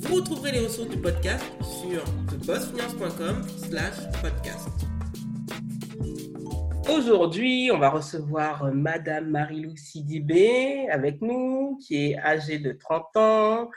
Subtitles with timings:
[0.00, 4.68] Vous retrouverez les ressources du podcast sur thebossfinance.com slash podcast.
[6.88, 13.70] Aujourd'hui, on va recevoir Madame Marilou Sidibé avec nous, qui est âgée de 30 ans,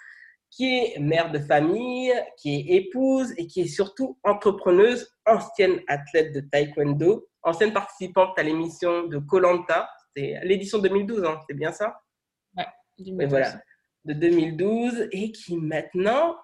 [0.49, 6.33] qui est mère de famille, qui est épouse et qui est surtout entrepreneuse, ancienne athlète
[6.33, 9.89] de taekwondo, ancienne participante à l'émission de Colanta.
[10.15, 11.99] C'est l'édition 2012, hein, c'est bien ça?
[12.55, 12.65] Ouais,
[12.97, 13.23] 2012.
[13.23, 13.53] Et voilà
[14.05, 16.35] de 2012 et qui maintenant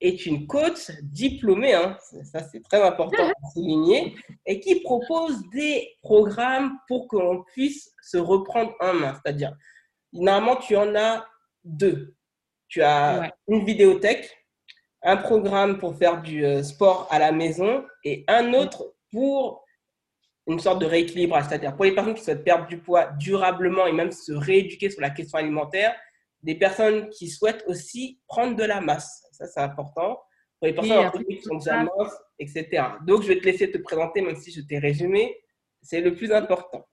[0.00, 4.14] est une coach diplômée, hein, ça c'est très important à souligner,
[4.44, 9.14] et qui propose des programmes pour que l'on puisse se reprendre en main.
[9.14, 9.52] C'est-à-dire,
[10.12, 11.26] normalement, tu en as
[11.64, 12.14] deux.
[12.68, 13.30] Tu as Ouais.
[13.48, 14.36] une vidéothèque,
[15.02, 19.64] un programme pour faire du euh, sport à la maison et un autre pour
[20.46, 21.44] une sorte de rééquilibrage.
[21.48, 25.00] C'est-à-dire, pour les personnes qui souhaitent perdre du poids durablement et même se rééduquer sur
[25.00, 25.94] la question alimentaire,
[26.46, 29.24] des personnes qui souhaitent aussi prendre de la masse.
[29.32, 30.20] Ça, c'est important.
[30.58, 32.84] Pour les personnes Oui, après, qui sont déjà minces, etc.
[33.04, 35.36] Donc, je vais te laisser te présenter, même si je t'ai résumé.
[35.82, 36.86] C'est le plus important.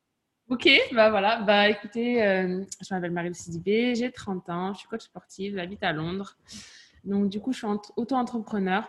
[0.49, 1.41] Ok, bah voilà.
[1.41, 5.81] Bah écoutez, euh, je m'appelle Marie Sidibé, j'ai 30 ans, je suis coach sportive, j'habite
[5.83, 6.35] à Londres.
[7.05, 8.83] Donc du coup, je suis ent- auto-entrepreneur.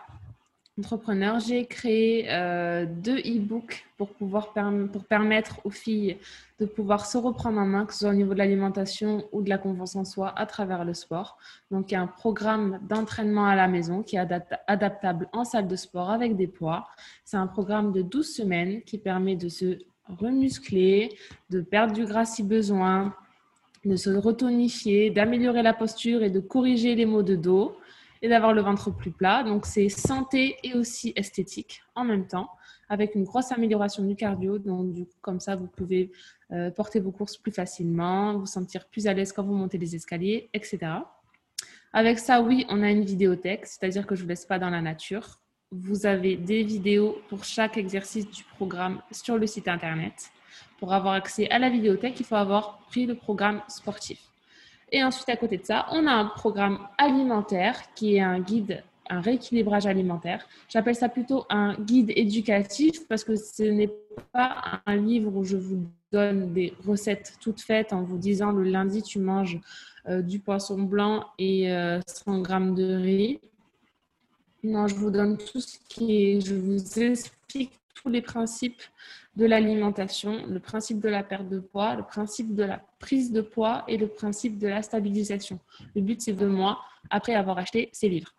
[0.77, 4.51] Entrepreneur, j'ai créé euh, deux e-books pour pouvoir
[4.91, 6.17] pour permettre aux filles
[6.59, 9.49] de pouvoir se reprendre en main, que ce soit au niveau de l'alimentation ou de
[9.49, 11.37] la confiance en soi à travers le sport.
[11.71, 15.45] Donc il y a un programme d'entraînement à la maison qui est adapta- adaptable en
[15.45, 16.85] salle de sport avec des poids.
[17.23, 19.79] C'est un programme de 12 semaines qui permet de se
[20.19, 21.17] remuscler,
[21.51, 23.15] de perdre du gras si besoin,
[23.85, 27.77] de se retonifier, d'améliorer la posture et de corriger les maux de dos
[28.25, 29.43] et d'avoir le ventre plus plat.
[29.43, 32.49] Donc c'est santé et aussi esthétique en même temps
[32.89, 34.57] avec une grosse amélioration du cardio.
[34.57, 36.11] Donc du coup comme ça vous pouvez
[36.51, 39.95] euh, porter vos courses plus facilement, vous sentir plus à l'aise quand vous montez les
[39.95, 40.79] escaliers, etc.
[41.93, 44.71] Avec ça, oui, on a une vidéothèque, c'est-à-dire que je ne vous laisse pas dans
[44.71, 45.39] la nature.
[45.71, 50.31] Vous avez des vidéos pour chaque exercice du programme sur le site internet.
[50.79, 54.19] Pour avoir accès à la vidéothèque, il faut avoir pris le programme sportif.
[54.91, 58.83] Et ensuite, à côté de ça, on a un programme alimentaire qui est un guide,
[59.09, 60.47] un rééquilibrage alimentaire.
[60.69, 63.91] J'appelle ça plutôt un guide éducatif parce que ce n'est
[64.31, 68.63] pas un livre où je vous donne des recettes toutes faites en vous disant le
[68.63, 69.59] lundi tu manges
[70.07, 73.39] euh, du poisson blanc et euh, 100 grammes de riz.
[74.63, 78.81] Non, je vous donne tout ce qui est, je vous explique tous les principes
[79.35, 83.41] de l'alimentation, le principe de la perte de poids, le principe de la prise de
[83.41, 85.59] poids et le principe de la stabilisation.
[85.93, 86.79] Le but, c'est de moi,
[87.09, 88.33] après avoir acheté ces livres.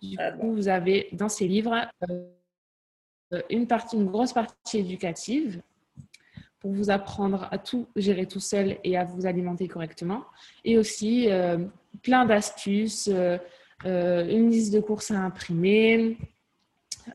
[0.00, 1.74] Du Ah coup, vous avez dans ces livres
[2.08, 5.60] euh, une partie, une grosse partie éducative
[6.60, 10.24] pour vous apprendre à tout gérer tout seul et à vous alimenter correctement.
[10.64, 11.58] Et aussi euh,
[12.02, 13.38] plein d'astuces, euh,
[13.84, 16.16] une liste de courses à imprimer,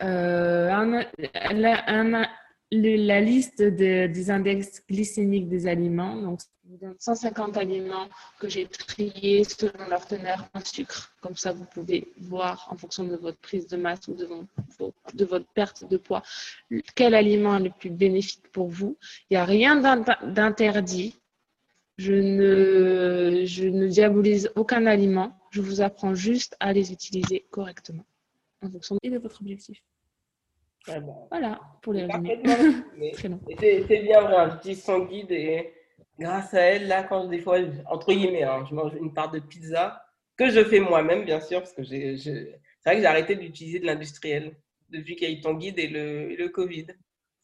[0.03, 2.25] euh, un-
[2.71, 6.15] la liste de- des index glycémiques des aliments.
[6.21, 8.07] Donc, vous donne 150 aliments
[8.39, 11.13] que j'ai triés selon leur teneur en sucre.
[11.21, 14.27] Comme ça, vous pouvez voir en fonction de votre prise de masse ou de,
[15.25, 16.23] votre perte de poids
[16.95, 18.97] quel aliment est le plus bénéfique pour vous.
[19.29, 21.15] Il n'y a rien d'in- d'interdit.
[21.97, 25.37] Je ne, je ne diabolise aucun aliment.
[25.51, 28.05] Je vous apprends juste à les utiliser correctement
[28.63, 29.81] en fonction de votre objectif.
[30.88, 31.28] Ah bon.
[31.31, 32.07] Voilà, pour les
[33.88, 35.73] C'est bien vrai, hein, j'utilise son guide et
[36.19, 37.57] grâce à elle, là, quand des fois,
[37.90, 40.01] entre guillemets, hein, je mange une part de pizza,
[40.38, 42.32] que je fais moi-même, bien sûr, parce que j'ai, je-
[42.79, 44.55] c'est vrai que j'ai arrêté d'utiliser de l'industriel
[44.90, 46.88] depuis qu'il y a eu ton guide et le, et le Covid.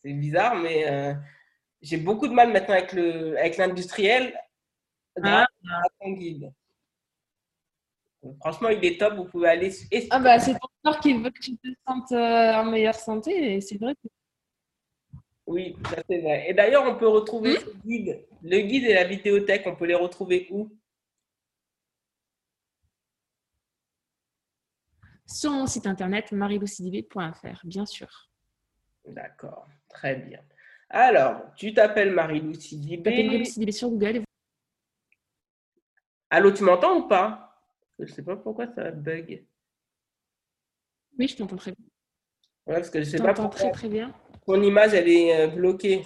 [0.04, 1.14] C'est bizarre, mais euh,
[1.82, 4.34] j'ai beaucoup de mal maintenant avec, le, avec l'industriel
[5.18, 6.52] grâce à ton guide.
[8.40, 9.72] Franchement, il est top, vous pouvez aller.
[10.12, 13.56] Ah bah c'est ton corps qui veut que tu te sentes euh, en meilleure santé
[13.56, 14.08] et c'est vrai que
[15.48, 16.46] Oui, ça c'est vrai.
[16.48, 20.48] Et d'ailleurs, on peut retrouver guide, le guide et la vidéothèque, on peut les retrouver
[20.52, 20.70] où?
[25.26, 28.30] Sur mon site internet marilousidibé.fr, bien sûr.
[29.08, 30.42] D'accord, très bien.
[30.90, 33.46] Alors, tu t'appelles Marie-Lou Sidibé.
[33.46, 34.24] Sidibé sur Google et
[36.30, 37.51] Allô, tu m'entends ou pas?
[38.02, 39.46] Je ne sais pas pourquoi ça bug.
[41.18, 41.86] Oui, je t'entends très bien.
[42.68, 44.14] Ouais, parce que je sais Je pas t'entends pourquoi très très bien.
[44.46, 46.04] ton image, elle est euh, bloquée.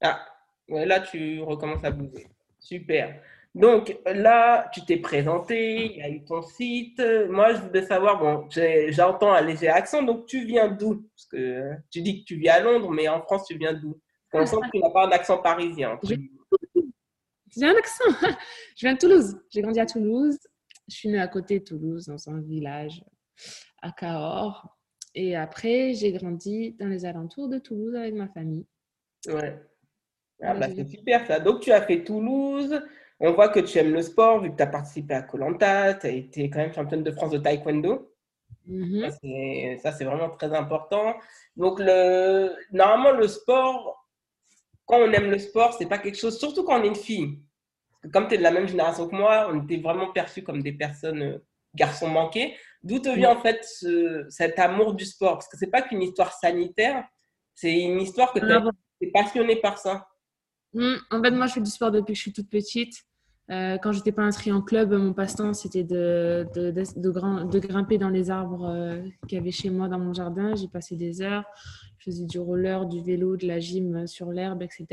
[0.00, 0.24] Ah,
[0.68, 2.28] ouais, là, tu recommences à bouger.
[2.60, 3.22] Super.
[3.54, 7.02] Donc là, tu t'es présenté, il y a eu ton site.
[7.30, 8.46] Moi, je voulais savoir, bon,
[8.90, 11.08] j'entends un léger accent, donc tu viens d'où?
[11.16, 13.72] Parce que euh, tu dis que tu vis à Londres, mais en France, tu viens
[13.72, 13.98] d'où?
[14.32, 15.92] On sent que tu n'as pas un accent parisien.
[15.92, 16.12] entre.
[17.56, 18.04] J'ai un accent.
[18.76, 19.40] Je viens de Toulouse.
[19.50, 20.38] J'ai grandi à Toulouse.
[20.88, 23.04] Je suis née à côté de Toulouse, dans un village
[23.82, 24.78] à Cahors.
[25.14, 28.66] Et après, j'ai grandi dans les alentours de Toulouse avec ma famille.
[29.26, 29.60] Ouais.
[30.40, 31.40] Ah, bah, c'est super ça.
[31.40, 32.80] Donc tu as fait Toulouse.
[33.20, 35.64] On voit que tu aimes le sport, vu que tu as participé à koh tu
[35.64, 38.14] as été quand même championne de France de taekwondo.
[38.66, 39.00] Mhm.
[39.00, 41.14] Ça, c'est ça, c'est vraiment très important.
[41.56, 44.07] Donc, le, normalement, le sport,
[44.88, 47.38] quand on aime le sport, c'est pas quelque chose, surtout quand on est une fille.
[47.90, 50.42] Parce que comme tu es de la même génération que moi, on était vraiment perçus
[50.42, 51.38] comme des personnes, euh,
[51.74, 52.56] garçons manqués.
[52.82, 55.34] D'où te vient en fait ce- cet amour du sport?
[55.34, 57.04] Parce que c'est pas qu'une histoire sanitaire,
[57.54, 58.70] c'est une histoire que tu Ah, bon.
[59.00, 60.08] es passionné par ça.
[60.72, 63.04] Hmm, En fait, moi, je fais du sport depuis que je suis toute petite.
[63.50, 67.48] Euh, quand j'étais pas inscrite en club, mon passe-temps, c'était de, de, de, de grim-
[67.48, 70.54] de grimper dans les arbres euh, qu'il y avait chez moi dans mon jardin.
[70.54, 71.44] J'y passais des heures.
[71.98, 74.86] Je faisais du roller, du vélo, de la gym sur l'herbe, etc.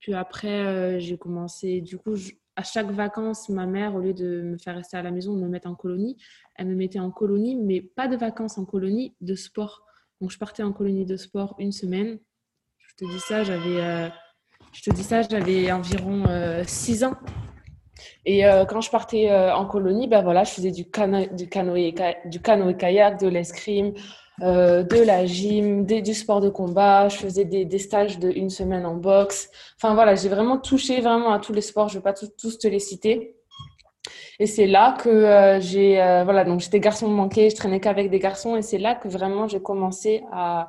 [0.00, 1.80] Puis après, euh, j'ai commencé.
[1.80, 2.14] Du coup,
[2.56, 5.40] à chaque vacances, ma mère, au lieu de me faire rester à la maison, de
[5.40, 6.16] me mettre en colonie,
[6.56, 9.84] elle me mettait en colonie, mais pas de vacances en colonie, de sport.
[10.20, 12.18] Donc, je partais en colonie de sport une semaine.
[12.78, 13.80] Je te dis ça, j'avais.
[13.80, 14.08] euh,
[14.72, 16.24] je te dis ça, j'avais environ
[16.66, 17.14] 6 ans.
[18.26, 21.48] Et euh, quand je partais euh, en colonie, ben voilà, je faisais du, cano du,
[21.48, 21.94] canoë,
[22.24, 23.92] du canoë-kayak, de l'escrime,
[24.42, 27.08] euh, de la gym, du sport de combat.
[27.08, 29.50] Je faisais des, stages de une semaine en boxe.
[29.76, 31.88] Enfin voilà, j'ai vraiment touché vraiment à tous les sports.
[31.88, 33.36] Je ne vais pas tous, te les citer.
[34.40, 35.94] Et c'est là que j'ai,
[36.24, 39.46] voilà, donc j'étais garçon manqué, je traînais qu'avec des garçons, et c'est là que vraiment
[39.46, 40.68] j'ai commencé à,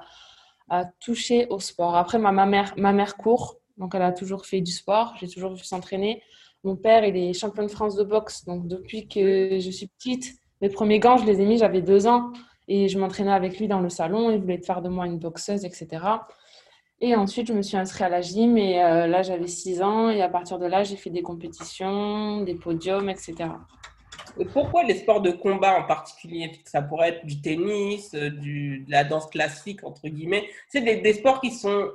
[1.00, 1.96] toucher au sport.
[1.96, 5.28] Après, ma, ma, mère, ma mère court, donc elle a toujours fait du sport, j'ai
[5.28, 6.22] toujours vu s'entraîner.
[6.66, 10.36] Mon père, il est champion de France de boxe, donc depuis que je suis petite,
[10.62, 12.34] mes premiers gants, je les ai mis, j'avais deux ans,
[12.68, 15.64] et je m'entraînais avec lui dans le salon, il voulait faire de moi une boxeuse,
[15.64, 16.00] etc.
[17.02, 20.10] Et ensuite, je me suis inscrite à la gym et euh, là, j'avais 6 ans.
[20.10, 23.36] Et à partir de là, j'ai fait des compétitions, des podiums, etc.
[24.40, 26.52] Et pourquoi les sports de combat en particulier?
[26.66, 30.50] Ça pourrait être du tennis, euh, de la danse classique, entre guillemets.
[30.70, 31.92] C'est des sports qui sont,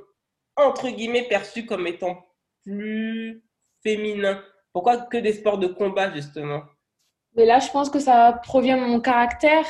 [0.55, 2.23] entre guillemets, perçus comme étant
[2.63, 3.43] plus
[3.83, 4.41] féminins.
[4.73, 6.63] Pourquoi que des sports de combat, justement?
[7.35, 9.65] Mais là, je pense que ça provient de mon caractère.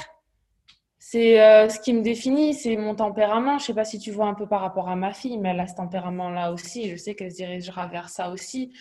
[1.04, 3.58] C'est euh, ce qui me définit, c'est mon tempérament.
[3.58, 5.60] Je sais pas si tu vois un peu par rapport à ma fille, mais elle
[5.60, 6.90] a ce tempérament-là aussi.
[6.90, 8.72] Je sais qu'elle se dirigera vers ça aussi.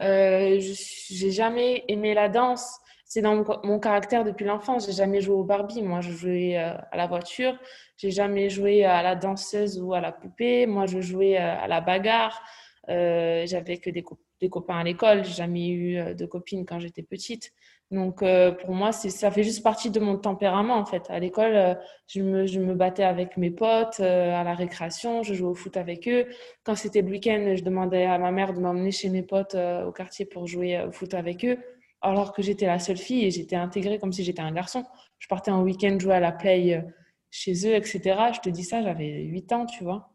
[0.00, 2.78] Euh, j'ai jamais aimé la danse.
[3.06, 4.86] C'est dans mon, caractère depuis l'enfance.
[4.86, 5.82] J'ai jamais joué au Barbie.
[5.82, 7.58] Moi, je jouais euh, à la voiture.
[7.96, 10.66] J'ai jamais joué à la danseuse ou à la poupée.
[10.66, 12.42] Moi, je jouais euh, à la bagarre.
[12.88, 15.24] J'avais que des, co des copains à l'école.
[15.24, 17.52] J'ai jamais eu euh, de copines quand j'étais petite.
[17.90, 21.02] Donc, euh, pour moi, ça fait juste partie de mon tempérament, en fait.
[21.10, 21.74] À l'école, euh,
[22.06, 25.56] je, me, je me battais avec mes potes euh, à la récréation, je jouais au
[25.56, 26.26] foot avec eux.
[26.62, 29.90] Quand c'était le week-end, je demandais à ma mère de m'emmener chez mes potes au
[29.90, 31.58] quartier pour jouer au foot avec eux,
[32.00, 34.84] alors que j'étais la seule fille et j'étais intégrée comme si j'étais un garçon.
[35.18, 36.84] Je partais en week-end jouer à la play
[37.30, 38.00] chez eux, etc.
[38.34, 40.12] Je te dis ça, j'avais 8 ans, tu vois.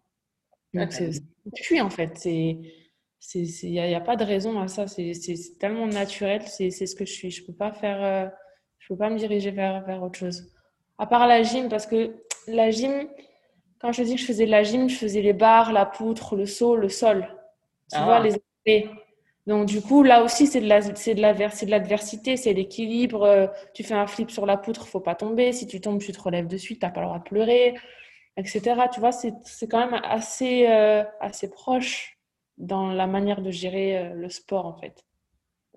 [0.74, 1.12] Donc, c'est
[1.56, 2.18] cuit, en fait.
[2.18, 2.58] C'est
[3.34, 4.88] il n'y a, pas de raison à ça.
[4.88, 5.14] C'est
[5.60, 6.44] tellement naturel.
[6.44, 7.32] C'est ce que je suis.
[7.32, 8.04] Je ne peux pas faire.
[8.04, 8.28] Euh,
[8.80, 10.54] je peux pas me diriger vers, vers autre chose.
[10.98, 12.16] À part la gym, parce que
[12.48, 13.08] la gym,
[13.80, 16.36] quand je dis que je faisais de la gym, je faisais les barres, la poutre,
[16.36, 17.28] le saut, le sol.
[17.92, 18.06] Tu ah.
[18.06, 18.90] vois, les aspects.
[19.48, 20.68] Donc, du coup, là aussi, c'est de
[21.72, 23.24] l'adversité, c'est l'équilibre.
[23.24, 25.52] Euh, tu fais un flip sur la poutre, faut pas tomber.
[25.52, 27.76] Si tu tombes, tu te relèves de suite, tu n'as pas le droit de pleurer,
[28.38, 28.62] etc.
[28.92, 29.34] Tu vois, c'est
[29.70, 32.15] quand même assez, euh, assez proche
[32.58, 35.06] dans la manière de gérer euh, le sport, en fait.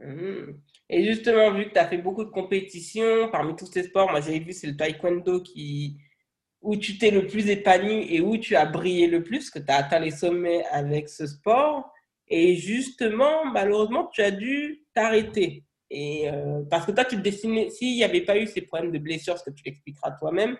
[0.01, 0.53] Mmh.
[0.91, 4.21] Et justement, vu que tu as fait beaucoup de compétitions, parmi tous ces sports, moi
[4.21, 5.99] j'ai vu c'est le taekwondo qui,
[6.63, 9.71] où tu t'es le plus épanoui et où tu as brillé le plus, que tu
[9.71, 11.93] as atteint les sommets avec ce sport.
[12.29, 15.65] Et justement, malheureusement, tu as dû t'arrêter.
[15.91, 18.93] Et euh, parce que toi, tu te destinais, s'il n'y avait pas eu ces problèmes
[18.93, 20.57] de blessures, ce que tu l'expliqueras toi-même,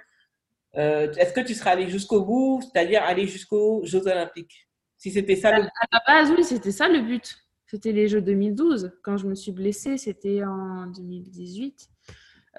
[0.77, 4.68] euh, est-ce que tu serais allé jusqu'au bout, c'est-à-dire aller jusqu'aux Jeux Olympiques?
[4.99, 5.65] Si c'était ça le...
[5.65, 7.39] À la base, oui, c'était ça le but.
[7.67, 8.93] C'était les Jeux 2012.
[9.03, 11.89] Quand je me suis blessée, c'était en 2018.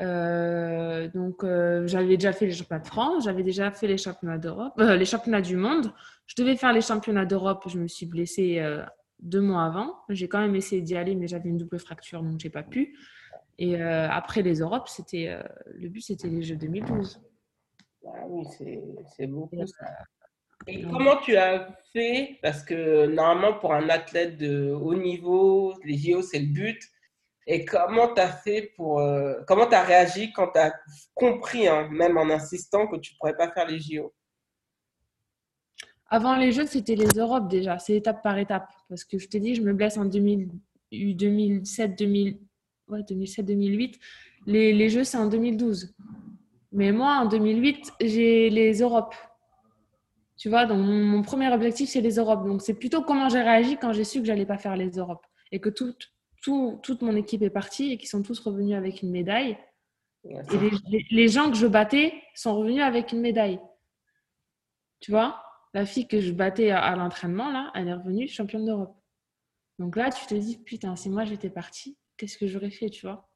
[0.01, 4.37] Euh, donc, euh, j'avais déjà fait les championnats de France, j'avais déjà fait les championnats
[4.37, 5.91] d'Europe, euh, les championnats du monde.
[6.25, 7.65] Je devais faire les championnats d'Europe.
[7.67, 8.63] Je me suis blessée
[9.19, 9.95] deux mois avant.
[10.09, 12.97] J'ai quand même essayé d'y aller, mais j'avais une double fracture, donc j'ai pas pu.
[13.57, 15.37] Et après les Europes, c'était
[15.73, 17.19] le but, c'était les Jeux 2012.
[18.05, 18.45] Ah oui,
[19.17, 19.85] c'est beaucoup ça.
[20.69, 25.97] Et comment tu as fait Parce que normalement, pour un athlète de haut niveau, les
[25.97, 26.79] JO, c'est le but.
[27.47, 28.99] Et comment tu as fait pour.
[28.99, 30.71] Euh, comment tu as réagi quand tu as
[31.15, 34.13] compris, hein, même en insistant, que tu ne pourrais pas faire les JO
[36.07, 37.79] Avant les Jeux, c'était les Europes déjà.
[37.79, 38.69] C'est étape par étape.
[38.87, 43.99] Parce que je te dis, je me blesse en 2007, 2008.
[44.45, 45.95] Les, les Jeux, c'est en 2012.
[46.71, 49.15] Mais moi, en 2008, j'ai les Europes.
[50.39, 52.47] Tu vois, donc mon, premier objectif, c'est les Europes.
[52.47, 55.25] Donc, c'est plutôt comment j'ai réagi quand j'ai su que j'allais pas faire les Europes
[55.51, 59.57] et que toute, mon équipe est partie et qu'ils sont tous revenus avec une médaille.
[60.23, 60.37] et
[61.11, 63.59] les, gens que je battais sont revenus avec une médaille.
[65.01, 65.43] Tu vois,
[65.73, 68.95] la fille que je battais à, l'entraînement, là, elle est revenue championne d'Europe.
[69.77, 73.05] Donc là, tu te dis, putain, si moi j'étais partie, qu'est-ce que j'aurais fait, tu
[73.05, 73.28] vois?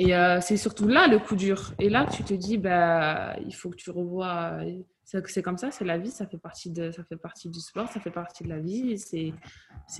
[0.00, 1.74] Et euh, c'est surtout là le coup dur.
[1.78, 4.62] Et là, tu te dis, bah, il faut que tu revoies
[5.24, 7.88] c'est comme ça, c'est la vie, ça fait, partie de, ça fait partie du sport,
[7.88, 8.98] ça fait partie de la vie.
[8.98, 9.32] C'est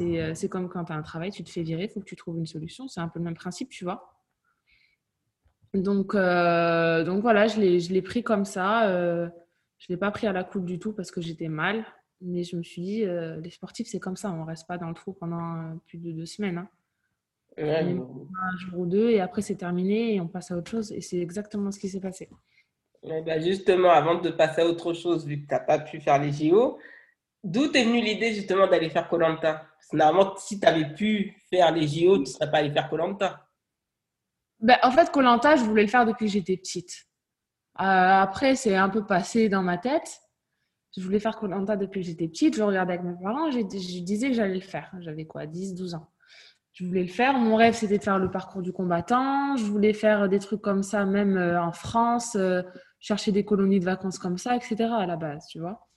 [0.01, 2.17] euh, comme quand tu as un travail, tu te fais virer, il faut que tu
[2.17, 2.89] trouves une solution.
[2.89, 4.13] C'est un peu le même principe, tu vois.
[5.73, 8.89] Donc, euh, donc voilà, je l'ai pris comme ça.
[8.89, 9.29] Euh,
[9.79, 11.87] je ne l'ai pas pris à la coupe du tout parce que j'étais mal.
[12.21, 14.31] Mais je me suis dit, les sportifs, c'est comme ça.
[14.31, 16.59] On ne reste pas dans le trou pendant plus de deux semaines.
[16.59, 16.69] Hein.
[17.61, 20.93] Un jour ou deux et après, c'est terminé et on passe à autre chose.
[20.93, 22.29] Et c'est exactement ce qui s'est passé.
[23.03, 26.21] Ben justement, avant de passer à autre chose, vu que tu n'as pas pu faire
[26.21, 26.79] les JO,
[27.45, 31.87] d'où t'es venue l'idée justement d'aller faire Colanta Normalement, si tu avais pu faire les
[31.87, 33.47] JO, tu ne serais pas allé faire Colanta.
[34.61, 37.07] Ben, en fait, Colanta, je voulais le faire depuis que j'étais petite.
[37.81, 40.21] Euh, après, c'est un peu passé dans ma tête.
[40.97, 42.57] Je voulais faire Colanta depuis que j'étais petite.
[42.57, 43.51] Je regardais avec mes parents.
[43.51, 44.93] Je, je disais que j'allais le faire.
[45.01, 46.09] J'avais quoi 10, 12 ans.
[46.79, 47.37] Je voulais le faire.
[47.37, 49.57] Mon rêve, c'était de faire le parcours du combattant.
[49.57, 52.37] Je voulais faire des trucs comme ça, même euh, en France.
[52.37, 52.63] Euh,
[53.01, 54.85] chercher des colonies de vacances comme ça, etc.
[54.97, 55.89] à la base, tu vois.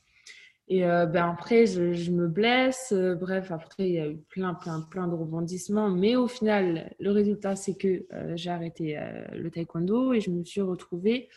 [0.67, 2.93] Et euh, ben après, je, me blesse.
[2.93, 5.91] Euh, bref, après, il y a eu plein, plein, plein de rebondissements.
[5.91, 8.99] Mais au final, le résultat, c'est que j'ai arrêté
[9.33, 11.29] le taekwondo et je me suis retrouvée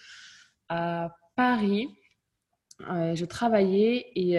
[0.70, 1.90] à Paris.
[2.80, 4.38] je travaillais et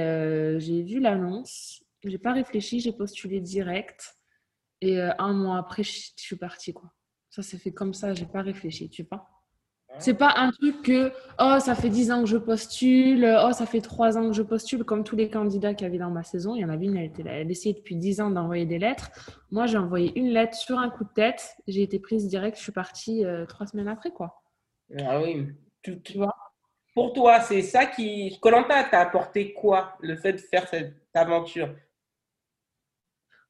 [0.60, 1.84] j'ai vu l'annonce.
[2.04, 4.16] J'ai pas réfléchi, j'ai postulé direct.
[4.82, 6.74] Et un mois après, je, je suis partie.
[6.74, 6.92] Quoi.
[7.30, 9.28] Ça s'est fait comme ça, j'ai pas réfléchi, tu vois.
[10.00, 13.66] C'est pas un truc que oh ça fait 10 ans que je postule, oh ça
[13.66, 16.24] fait 3 ans que je postule comme tous les candidats qu'il y avait dans ma
[16.24, 16.56] saison.
[16.56, 19.12] Il y en avait une, elle, était, elle essayait depuis 10 ans d'envoyer des lettres.
[19.52, 22.64] Moi j'ai envoyé une lettre sur un coup de tête, j'ai été prise direct, je
[22.64, 24.42] suis partie 3 euh, semaines après quoi.
[25.00, 25.48] Ah oui,
[25.82, 26.36] tu, vois?
[26.94, 28.38] Pour toi, c'est ça qui.
[28.42, 31.70] Colanta t'a apporté quoi le fait de faire cette aventure?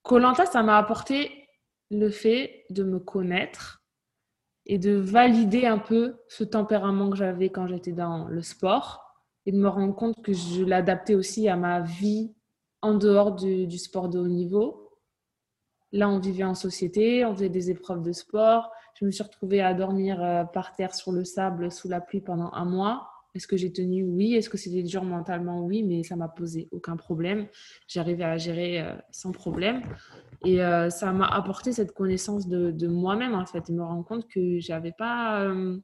[0.06, 1.50] Colanta, ça m'a apporté
[1.90, 3.84] le fait de me connaître
[4.68, 9.04] et de valider un peu ce tempérament que j'avais quand j'étais dans le sport
[9.48, 12.36] et de me rendre compte que je l'adaptais aussi à ma vie
[12.84, 14.92] en dehors du, du, sport de haut niveau.
[15.92, 18.72] Là, on vivait en société, on faisait des épreuves de sport.
[19.00, 22.22] Je me suis retrouvée à dormir euh, par terre sur le sable sous la pluie
[22.22, 23.10] pendant un mois.
[23.36, 24.04] Est-ce que j'ai tenu?
[24.04, 24.36] Oui.
[24.36, 25.62] Est-ce que c'était dur mentalement?
[25.62, 27.48] Oui, mais ça m'a posé aucun problème.
[27.88, 29.82] J'arrivais à gérer euh, sans problème.
[30.46, 34.28] Et euh, ça m'a apporté cette connaissance de, moi-même, en fait, et me rendre compte
[34.30, 35.78] que j'avais pas euh,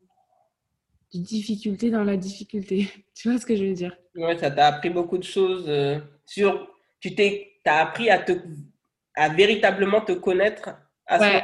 [1.14, 2.88] de difficulté dans la difficulté.
[3.16, 3.98] tu vois ce que je veux dire?
[4.16, 5.70] Oui, ça t'a appris beaucoup de choses
[6.26, 6.70] sur.
[7.02, 8.34] Tu t'es, as appris à, te,
[9.16, 10.70] à véritablement te connaître
[11.08, 11.44] à ouais.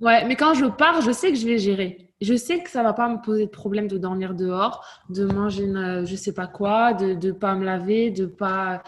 [0.00, 2.82] ouais, mais quand je pars, je sais que je vais gérer je sais que ça
[2.82, 6.46] va pas me poser de problème de dormir dehors, de manger une, je sais pas
[6.46, 8.82] quoi, de ne pas me laver, de pas.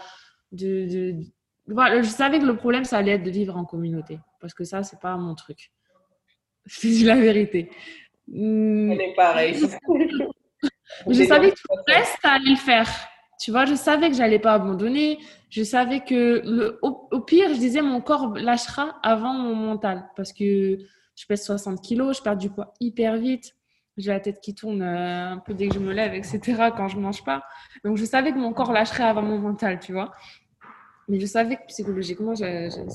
[0.51, 1.15] De, de,
[1.67, 4.19] Voilà, je savais que le problème, ça allait être de vivre en communauté.
[4.41, 5.71] Parce que ça, c'est pas mon truc.
[6.81, 7.69] Dis la vérité.
[8.27, 8.91] Hmm.
[8.91, 9.55] On est pareil.
[11.07, 12.89] je savais que tout le reste, ça allait le faire.
[13.39, 15.19] Tu vois, je savais que j'allais pas abandonner.
[15.49, 20.09] Je savais que le, au, pire, je disais mon corps lâchera avant mon mental.
[20.15, 20.77] Parce que
[21.15, 23.55] je pèse 60 kilos, je perds du poids hyper vite.
[23.97, 26.39] J'ai la tête qui tourne euh, un peu dès que je me lève, etc.
[26.75, 27.43] quand je mange pas.
[27.83, 30.11] Donc, je savais que mon corps lâcherait avant mon mental, tu vois.
[31.07, 32.45] Mais je savais que psychologiquement, ça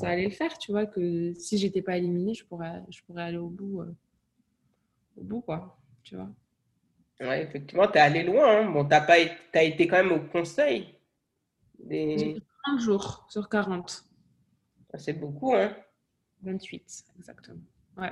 [0.08, 3.37] allait le faire, tu vois, que si j'étais pas éliminée, je pourrais, je pourrais aller
[3.37, 3.94] au bout, euh,
[5.18, 6.30] au bout, quoi, tu vois.
[7.20, 8.62] Ouais, effectivement, tu es allé loin.
[8.62, 8.70] Hein.
[8.70, 9.06] Bon, tu as,
[9.54, 10.94] as, été quand même au conseil.
[11.78, 12.37] Des...
[12.64, 14.04] 30 jours sur 40.
[14.94, 15.76] C'est beaucoup, hein
[16.42, 17.61] 28, exactement.
[17.96, 18.10] Ouais.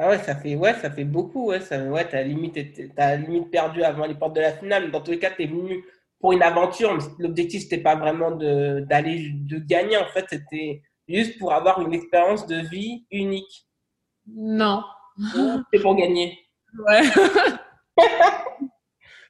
[0.00, 1.46] Ah ouais, ça fait, ouais, ça fait beaucoup.
[1.46, 2.56] Ouais, ça, ouais, t'as limite,
[2.96, 4.92] as limite perdu avant les portes de la finale.
[4.92, 5.84] Dans tous les cas, tu es venu
[6.20, 6.96] pour une aventure.
[7.18, 9.96] L'objectif, c'était pas vraiment d'aller de, gagner.
[9.96, 13.66] En fait, c'était juste pour avoir une expérience de vie unique.
[14.26, 14.84] Non.
[15.72, 16.38] C'est pour gagner.
[16.86, 17.00] Ouais.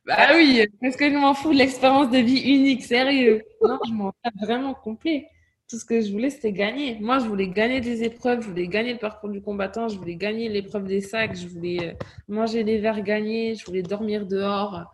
[0.04, 3.42] bah oui, parce que je m'en fous de l'expérience de vie unique, sérieux.
[3.62, 5.28] Non, je m'en fous vraiment complet.
[5.68, 6.98] Tout ce que je voulais, c'était gagner.
[6.98, 10.16] Moi, je voulais gagner des épreuves, je voulais gagner le parcours du combattant, je voulais
[10.16, 11.92] gagner l'épreuve des sacs, je voulais euh,
[12.26, 14.86] manger des verres gagnés, je voulais dormir dehors.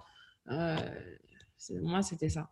[0.51, 0.77] Euh,
[1.81, 2.49] moi, c'était ça.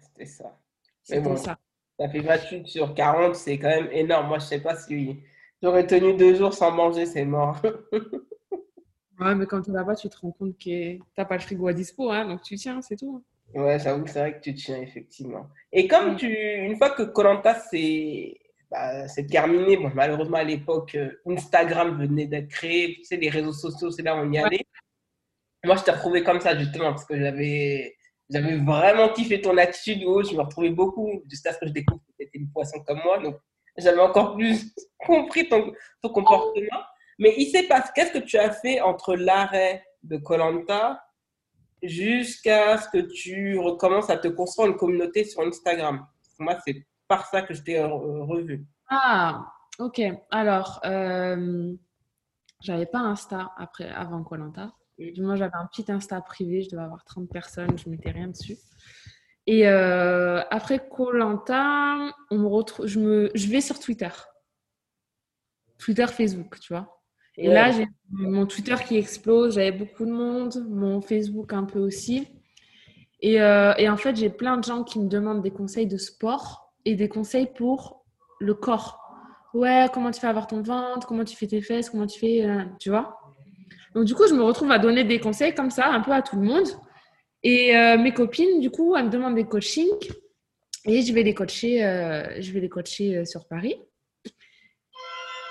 [0.00, 0.58] C'était ça.
[1.02, 1.58] C'était ça.
[1.98, 4.28] Ça fait 28 sur 40, c'est quand même énorme.
[4.28, 5.20] Moi, je sais pas si
[5.62, 7.60] j'aurais tenu deux jours sans manger, c'est mort.
[9.20, 11.42] ouais, mais quand tu vas pas, tu te rends compte que tu n'as pas le
[11.42, 13.22] frigo à dispo, hein, donc tu tiens, c'est tout.
[13.54, 15.48] Ouais, j'avoue c'est vrai que tu tiens, effectivement.
[15.72, 18.34] Et comme tu, une fois que Colanta c'est
[18.70, 23.52] bah, terminé, bon, malheureusement à l'époque, euh, Instagram venait d'être créé, tu sais, les réseaux
[23.52, 24.64] sociaux, c'est là où on y allait.
[25.64, 27.96] Moi, je t'ai retrouvé comme ça, justement, parce que j'avais
[28.30, 30.04] j'avais vraiment kiffé ton attitude.
[30.06, 32.78] Oh, je me retrouvais beaucoup jusqu'à ce que je découvre que tu étais une poisson
[32.86, 33.18] comme moi.
[33.18, 33.36] Donc,
[33.76, 36.80] j'avais encore plus compris ton, ton comportement.
[37.18, 41.02] Mais il s'est passé, qu'est-ce que tu as fait entre l'arrêt de Colanta
[41.82, 46.06] jusqu'à ce que tu recommences à te construire une communauté sur Instagram.
[46.38, 48.66] Moi, c'est par ça que je t'ai revu.
[48.88, 49.46] Ah,
[49.78, 50.00] ok.
[50.30, 51.74] Alors, euh,
[52.60, 54.72] j'avais pas Insta après, avant Colanta.
[55.16, 58.28] Moi, j'avais un petit Insta privé, je devais avoir 30 personnes, je ne mettais rien
[58.28, 58.58] dessus.
[59.46, 64.10] Et euh, après Colanta, on me retrouve, je, me, je vais sur Twitter.
[65.78, 66.99] Twitter, Facebook, tu vois.
[67.36, 71.78] Et là, j'ai mon Twitter qui explose, j'avais beaucoup de monde, mon Facebook un peu
[71.78, 72.26] aussi.
[73.22, 75.96] Et, euh, et en fait, j'ai plein de gens qui me demandent des conseils de
[75.96, 78.04] sport et des conseils pour
[78.40, 78.98] le corps.
[79.52, 82.44] Ouais, comment tu fais avoir ton ventre, comment tu fais tes fesses, comment tu fais,
[82.44, 83.18] euh, tu vois.
[83.94, 86.22] Donc du coup, je me retrouve à donner des conseils comme ça, un peu à
[86.22, 86.68] tout le monde.
[87.42, 90.12] Et euh, mes copines, du coup, elles me demandent des coachings
[90.86, 91.80] et je vais les coacher,
[92.38, 93.76] je vais les coacher sur Paris.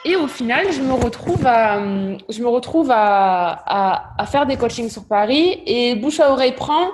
[0.05, 6.31] Et au final, je me retrouve à, faire des coachings sur Paris et bouche à
[6.31, 6.89] oreille prend.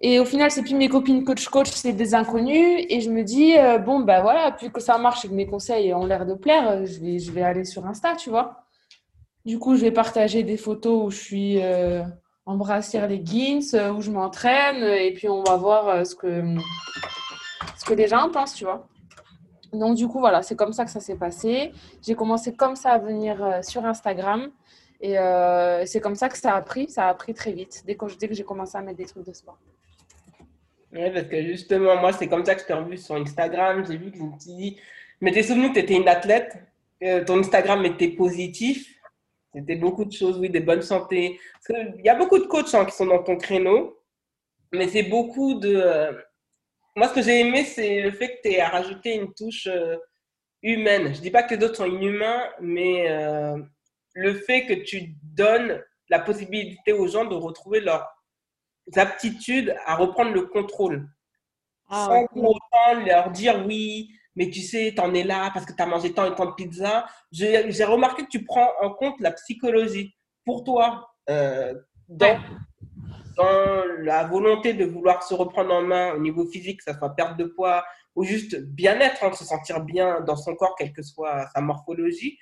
[0.00, 2.86] Et au final, c'est plus mes copines coach-coach, c'est des inconnus.
[2.88, 5.94] Et je me dis, euh, bon, ben voilà, puisque ça marche et que mes conseils
[5.94, 8.62] ont l'air de plaire, je vais, je vais aller sur Insta, tu vois.
[9.44, 12.02] Du coup, je vais partager des photos où je suis euh,
[12.46, 14.82] en brassière leggings, euh, où je m'entraîne.
[14.84, 16.56] Et puis, on va voir euh, ce que,
[17.76, 18.86] ce que les gens pensent, tu vois.
[19.72, 21.72] Donc, du coup, voilà, c'est comme ça que ça s'est passé.
[22.06, 24.50] J'ai commencé comme ça à venir euh, sur Instagram.
[25.00, 26.88] Et euh, c'est comme ça que ça a pris.
[26.88, 29.32] Ça a pris très vite, dès que, que j'ai commencé à mettre des trucs de
[29.32, 29.58] sport.
[30.92, 33.84] Oui, parce que justement, moi, c'est comme ça que je t'ai revu sur Instagram.
[33.86, 34.78] J'ai vu que je me dit,
[35.20, 36.56] mais t'es souvenu que tu étais une athlète.
[37.26, 38.92] ton Instagram était positif.
[39.54, 41.38] C'était beaucoup de choses, oui, des bonnes santé.
[41.68, 43.98] Il y a beaucoup de coachs hein, qui sont dans ton créneau,
[44.72, 46.12] mais c'est beaucoup de euh,
[46.96, 49.96] moi, ce que j'ai aimé, c'est le fait que tu aies rajouté une touche euh,
[50.62, 51.14] humaine.
[51.14, 53.56] Je dis pas que les autres sont inhumains, mais euh,
[54.14, 58.06] le fait que tu donnes la possibilité aux gens de retrouver leurs
[58.96, 61.08] aptitudes à reprendre le contrôle.
[61.88, 65.66] Ah, sans pour autant leur dire oui, mais tu sais, tu en es là parce
[65.66, 67.06] que tu as mangé tant et tant de pizza.
[67.30, 71.08] J'ai remarqué que tu prends en compte la psychologie pour toi.
[71.30, 71.74] Euh,
[72.08, 72.38] dans,
[73.36, 77.14] dans la volonté de vouloir se reprendre en main au niveau physique, que ce soit
[77.14, 81.02] perte de poids ou juste bien-être, hein, se sentir bien dans son corps, quelle que
[81.02, 82.38] soit sa morphologie,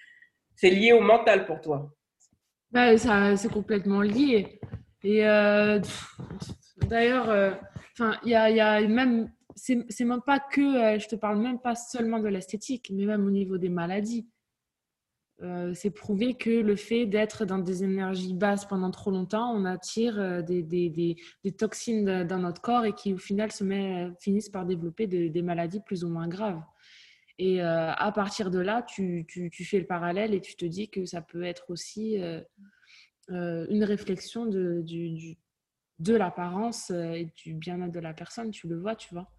[0.57, 1.91] c'est lié au mental pour toi
[2.71, 4.61] bah, ça, C'est complètement lié.
[5.03, 5.81] Et euh,
[6.89, 7.53] d'ailleurs, euh,
[8.25, 12.19] il y a, même, c'est même pas que, euh, je te parle même pas seulement
[12.19, 14.29] de l'esthétique, mais même au niveau des maladies.
[15.43, 19.65] Euh, c'est prouvé que le fait d'être dans des énergies basses pendant trop longtemps, on
[19.65, 21.17] attire euh, des,
[21.57, 25.81] toxines dans notre corps et qui au final se met, finissent par développer des maladies
[25.81, 26.61] plus ou moins graves.
[27.39, 31.07] Et euh, à partir de là, tu, fais le parallèle et tu te dis que
[31.07, 32.19] ça peut être aussi
[33.29, 38.51] une réflexion de l'apparence et du bien-être de la personne.
[38.51, 39.31] Tu le vois, tu vois.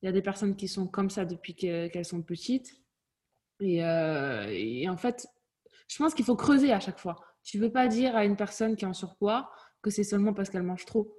[0.00, 2.83] Il y a des personnes qui sont comme ça depuis qu'elles sont petites.
[3.60, 5.26] Et, et, en fait,
[5.88, 7.16] je pense qu'il faut creuser à chaque fois.
[7.42, 9.50] Tu ne veux pas dire à une personne qui est en surpoids
[9.82, 11.16] que c'est seulement parce qu'elle mange trop.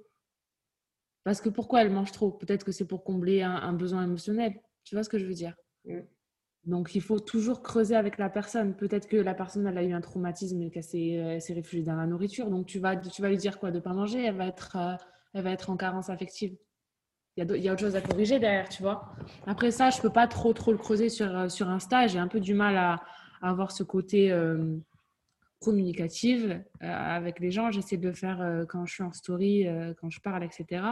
[1.24, 2.30] Parce que pourquoi elle mange trop?
[2.30, 4.60] Peut-être que c'est pour combler un, besoin émotionnel.
[4.84, 5.56] Tu vois ce que je veux dire?
[6.64, 8.76] Donc, il faut toujours creuser avec la personne.
[8.76, 11.96] Peut-être que la personne, elle a eu un traumatisme et qu'elle s'est, euh, réfugiée dans
[11.96, 12.50] la nourriture.
[12.50, 13.70] Donc, tu vas, tu vas lui dire quoi?
[13.70, 14.24] De ne pas manger?
[14.24, 14.94] Elle va, être, euh,
[15.32, 16.56] elle va être en carence affective.
[17.36, 19.12] Il y, a, autre chose à corriger derrière, tu vois.
[19.46, 22.06] Après ça, je ne peux pas trop, trop le creuser sur, euh, sur Insta.
[22.06, 23.02] J'ai un peu du mal à,
[23.42, 24.76] avoir ce côté euh,
[25.60, 27.70] communicatif euh, avec les gens.
[27.70, 29.66] J'essaie de le faire euh, quand je suis en story,
[30.00, 30.82] quand je parle, etc.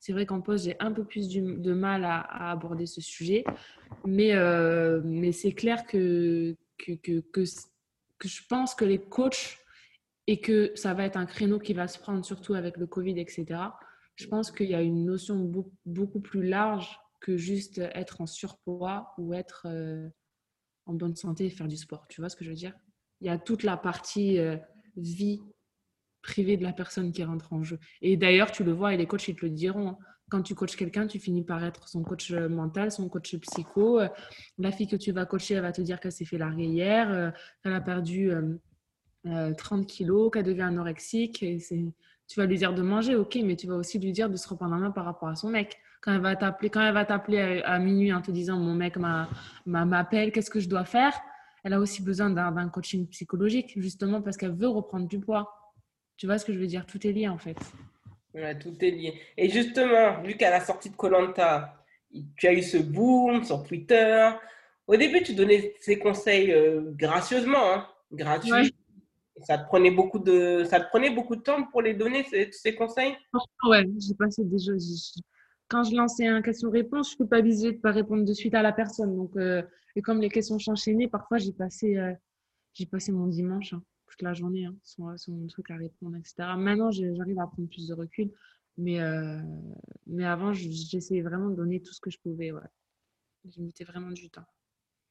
[0.00, 3.44] C'est vrai qu'en poste, j'ai un peu plus de mal à, aborder ce sujet.
[4.04, 4.34] Mais,
[5.04, 7.44] mais c'est clair que, que, que, que
[8.28, 9.58] je pense que les coachs
[10.26, 13.18] et que ça va être un créneau qui va se prendre surtout avec le Covid,
[13.18, 13.60] etc.
[14.22, 15.50] Je pense qu'il y a une notion
[15.84, 20.08] beaucoup plus large que juste être en surpoids ou être euh,
[20.86, 22.06] en bonne santé et faire du sport.
[22.08, 22.72] Tu vois ce que je veux dire?
[23.20, 24.56] Il y a toute la partie euh,
[24.96, 25.40] vie
[26.22, 27.80] privée de la personne qui rentre en jeu.
[28.00, 29.88] Et d'ailleurs, tu le vois, et les coachs, ils te le diront.
[29.88, 29.98] Hein.
[30.30, 34.00] Quand tu coaches quelqu'un, tu finis par être son coach mental, son coach psycho.
[34.56, 37.10] La fille que tu vas coacher, elle va te dire qu'elle s'est fait larguer hier,
[37.10, 37.30] euh,
[37.62, 38.30] qu'elle a perdu
[39.24, 41.44] 30 kilos, qu'elle devient anorexique.
[42.28, 44.48] Tu vas lui dire de manger, ok, mais tu vas aussi lui dire de se
[44.48, 47.04] reprendre en main par rapport à son mec quand elle va t'appeler, quand elle va
[47.04, 48.96] t'appeler à, minuit en te disant mon mec
[49.64, 51.18] m'appelle, qu'est-ce que je dois faire?
[51.64, 55.54] Elle a aussi besoin d'un coaching psychologique, justement parce qu'elle veut reprendre du poids.
[56.16, 56.84] Tu vois ce que je veux dire?
[56.86, 57.56] Tout est lié en fait.
[58.34, 59.20] Ouais, tout est lié.
[59.36, 61.84] Et justement, vu qu'à la sortie de Colanta,
[62.36, 64.30] tu as eu ce boom sur Twitter.
[64.88, 68.74] Au début, tu donnais ces conseils euh, gracieusement, hein, gratuits.
[69.44, 72.50] Ça te prenait beaucoup de, ça te prenait beaucoup de temps pour les donner ces,
[72.52, 73.16] ces conseils?
[73.64, 74.76] Ouais, j'ai passé des jours,
[75.72, 78.60] quand je lançais un question-réponse, je ne culpabilisais de ne pas répondre de suite à
[78.60, 79.16] la personne.
[79.16, 79.62] Donc, euh,
[79.96, 82.12] et comme les questions s'enchaînaient, parfois j'ai passé, euh,
[82.74, 86.34] j'ai passé mon dimanche, hein, toute la journée, hein, sur, mon truc à répondre, etc.
[86.58, 88.30] Maintenant, j'arrive à prendre plus de recul.
[88.76, 89.40] Mais, euh,
[90.06, 92.52] mais avant, j'essayais vraiment de donner tout ce que je pouvais.
[92.52, 92.60] Ouais.
[93.56, 94.44] Mettais vraiment du temps.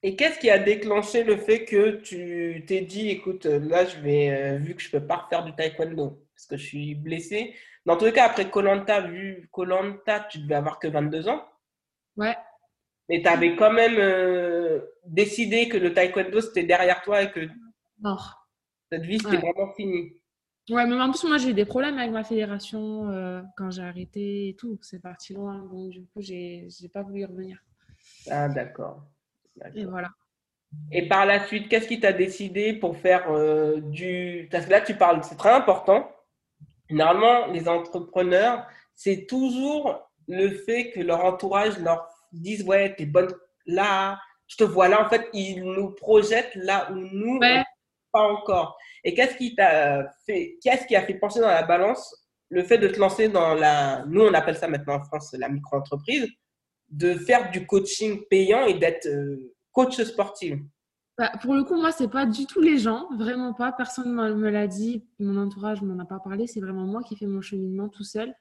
[0.03, 4.57] Et qu'est-ce qui a déclenché le fait que tu t'es dit, écoute, là, je vais,
[4.57, 7.53] vu que je ne peux pas refaire du taekwondo, parce que je suis blessé,
[7.85, 11.43] dans tous les cas, après Colanta, vu Colanta, tu devais avoir que 22 ans.
[12.15, 12.35] Ouais.
[13.09, 17.41] Mais tu avais quand même euh, décidé que le taekwondo, c'était derrière toi et que
[17.99, 18.17] non.
[18.91, 20.13] cette vie, c'était vraiment fini.
[20.69, 23.81] Ouais, mais en plus, moi, j'ai eu des problèmes avec ma fédération euh, quand j'ai
[23.81, 24.77] arrêté et tout.
[24.83, 25.57] C'est parti loin.
[25.65, 27.57] Donc, du coup, j'ai n'ai pas voulu y revenir.
[28.29, 29.03] Ah, d'accord.
[29.75, 30.09] Et voilà.
[30.91, 34.47] Et par la suite, qu'est-ce qui t'a décidé pour faire euh, du.
[34.51, 36.09] Parce que là, tu parles, c'est très important
[36.89, 43.33] Normalement, les entrepreneurs, c'est toujours le fait que leur entourage leur dise Ouais, t'es bonne
[43.65, 45.05] là, je te vois là.
[45.05, 48.77] En fait, ils nous projettent là où nous, pas encore.
[49.03, 52.17] Et qu'est-ce qui t'a fait, qu'est-ce qui a fait pencher dans la balance
[52.49, 55.47] le fait de te lancer dans la, nous on appelle ça maintenant en France la
[55.47, 56.27] micro-entreprise,
[56.91, 60.55] de faire du coaching payant et d'être euh, coach sportif
[61.17, 63.71] bah, pour le coup, moi, c'est pas du tout les gens, vraiment pas.
[63.71, 66.47] Personne ne me l'a dit, mon entourage ne m'en a pas parlé.
[66.47, 68.33] C'est vraiment moi qui fais mon cheminement tout seul.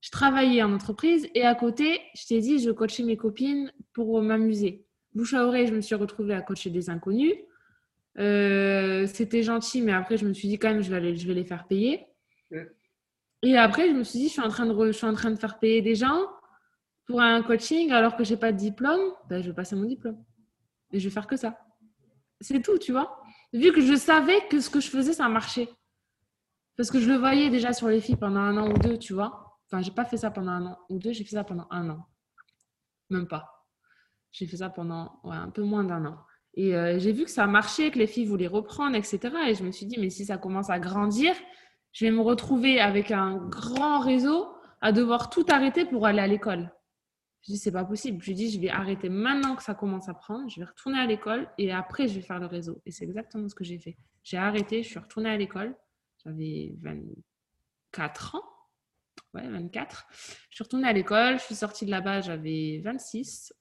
[0.00, 4.20] Je travaillais en entreprise et à côté, je t'ai dit, je coachais mes copines pour
[4.20, 4.84] m'amuser.
[5.14, 7.34] Bouche à oreille, je me suis retrouvée à coacher des inconnus.
[8.18, 11.34] Euh, c'était gentil, mais après, je me suis dit quand même, je vais, je vais
[11.34, 12.04] les faire payer.
[13.42, 15.30] Et après, je me suis dit, je suis en train de, je suis en train
[15.30, 16.18] de faire payer des gens
[17.06, 19.00] pour un coaching alors que j'ai pas de diplôme.
[19.28, 20.22] Ben, je vais passer mon diplôme.
[20.92, 21.58] Et je vais faire que ça.
[22.40, 23.20] C'est tout, tu vois.
[23.52, 25.68] Vu que je savais que ce que je faisais, ça marchait.
[26.76, 29.12] Parce que je le voyais déjà sur les filles pendant un an ou deux, tu
[29.12, 29.58] vois.
[29.66, 31.88] Enfin, j'ai pas fait ça pendant un an ou deux, j'ai fait ça pendant un
[31.90, 32.06] an.
[33.10, 33.66] Même pas.
[34.32, 36.18] J'ai fait ça pendant un peu moins d'un an.
[36.54, 39.20] Et euh, j'ai vu que ça marchait, que les filles voulaient reprendre, etc.
[39.48, 41.34] Et je me suis dit, mais si ça commence à grandir,
[41.92, 44.48] je vais me retrouver avec un grand réseau
[44.80, 46.72] à devoir tout arrêter pour aller à l'école.
[47.46, 48.22] Je dis, c'est pas possible.
[48.22, 50.48] Je dis, je vais arrêter maintenant que ça commence à prendre.
[50.48, 52.80] Je vais retourner à l'école et après, je vais faire le réseau.
[52.86, 53.98] Et c'est exactement ce que j'ai fait.
[54.22, 55.76] J'ai arrêté, je suis retournée à l'école.
[56.24, 58.42] J'avais 24 ans.
[59.34, 60.06] Ouais, 24.
[60.48, 61.38] Je suis retournée à l'école.
[61.38, 63.52] Je suis sortie de là-bas, j'avais 26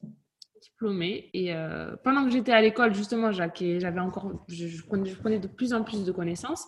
[0.62, 1.30] diplômée.
[1.34, 5.84] Et euh, pendant que j'étais à l'école, justement, j'avais encore, je, prenais, de plus en
[5.84, 6.68] plus de connaissances.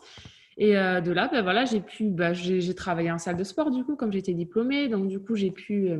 [0.57, 3.71] Et euh, de là, ben voilà, j'ai pu, ben, j'ai travaillé en salle de sport,
[3.71, 4.89] du coup, comme j'étais diplômée.
[4.89, 5.99] Donc, du coup, j'ai pu euh,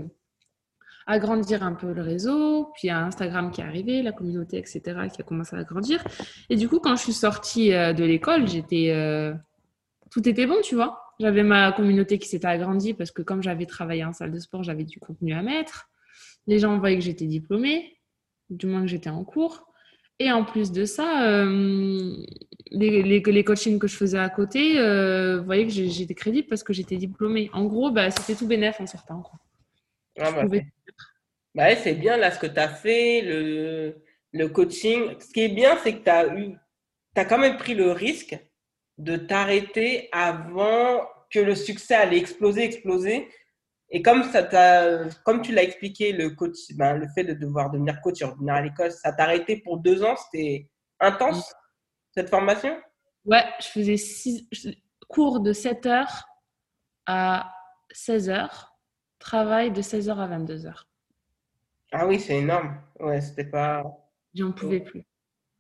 [1.08, 4.58] agrandir un peu le réseau, puis il y a Instagram qui est arrivé, la communauté,
[4.58, 4.82] etc.,
[5.14, 6.04] qui a commencé à grandir.
[6.50, 9.34] Et du coup, quand je suis sortie euh, de l'école, j'étais, euh,
[10.12, 11.02] tout était bon, tu vois.
[11.20, 14.64] J'avais ma communauté qui s'était agrandie parce que comme j'avais travaillé en salle de sport,
[14.64, 15.90] j'avais du contenu à mettre.
[16.48, 17.98] Les gens voyaient que j'étais diplômée,
[18.50, 19.66] du moins que j'étais en cours.
[20.20, 22.16] Et en plus de ça, euh,
[22.72, 26.96] les, coachings que je faisais à côté, euh, voyaient que j'étais crédible parce que j'étais
[26.96, 27.50] diplômée.
[27.54, 29.22] En gros, bah, c'était tout bénéf en sortant.
[29.22, 29.40] Quoi.
[30.20, 30.44] Ah, bah,
[31.54, 34.02] bah c'est bien là ce que tu as fait, le,
[34.32, 35.20] le, coaching.
[35.20, 36.56] Ce qui est bien, c'est que tu as, eu,
[37.16, 38.38] as quand même pris le risque
[38.98, 43.30] de t'arrêter avant que le succès allait exploser, exploser.
[43.90, 44.44] Et comme, ça
[45.24, 48.54] comme tu l'as expliqué, le, coach, ben, le fait de devoir devenir coach et revenir
[48.54, 50.16] à l'école, ça t'a arrêté pour deux ans.
[50.16, 51.54] C'était intense,
[52.12, 52.78] cette formation?
[53.26, 54.48] Ouais, je faisais six,
[55.08, 56.26] cours de 7 heures
[57.06, 57.54] à
[57.92, 58.75] 16 heures,
[59.26, 60.88] travail de 16 heures à 22 heures.
[61.92, 62.78] Ah oui, c'est énorme.
[63.00, 63.84] Ouais, c'était pas.
[64.34, 65.04] J'en pouvais plus.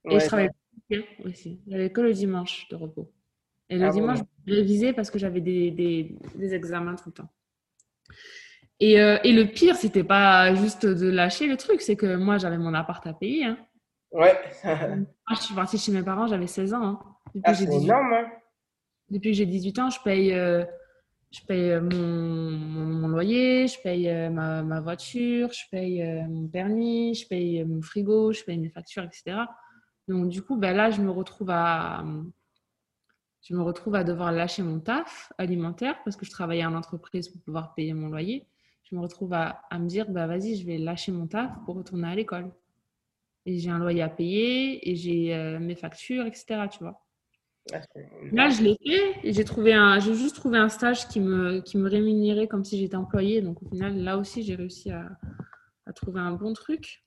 [0.09, 0.49] Et je travaillais
[1.23, 1.61] aussi.
[1.67, 3.11] J'avais que le dimanche de repos.
[3.69, 4.27] Et le Ah dimanche, bon.
[4.45, 7.29] je révisais parce que j'avais des, des, des examens tout le temps.
[8.79, 12.37] Et, euh, et le pire, c'était pas juste de lâcher le truc, c'est que moi,
[12.37, 13.45] j'avais mon appart à payer.
[13.45, 13.57] hein.
[14.11, 14.35] Ouais.
[15.31, 16.83] Je suis partie chez mes parents, j'avais 16 ans.
[16.83, 16.99] hein.
[17.33, 18.13] Depuis, Ah, que j'ai c'est 18, énorme.
[18.13, 18.31] hein.
[19.09, 20.63] depuis que j'ai 18 ans, je paye, euh,
[21.31, 27.13] je paye euh, mon, loyer, je paye euh, ma, voiture, je paye euh, mon permis,
[27.13, 29.41] je paye mon frigo, je paye mes factures, etc.
[30.07, 32.05] Donc, du coup, ben là, je me retrouve à,
[33.41, 37.29] je me retrouve à devoir lâcher mon taf alimentaire parce que je travaillais en entreprise
[37.29, 38.47] pour pouvoir payer mon loyer.
[38.83, 42.07] Je me retrouve à, me dire, bah, vas-y, je vais lâcher mon taf pour retourner
[42.07, 42.51] à l'école.
[43.47, 46.67] Et j'ai un loyer à payer et j'ai mes factures, etc.
[46.71, 47.04] Tu vois.
[48.31, 51.61] Là, je l'ai fait et j'ai trouvé un, j'ai juste trouvé un stage qui me,
[51.61, 53.41] qui me rémunérait comme si j'étais employée.
[53.41, 55.09] Donc, au final, là aussi, j'ai réussi à,
[55.85, 57.03] à trouver un bon truc.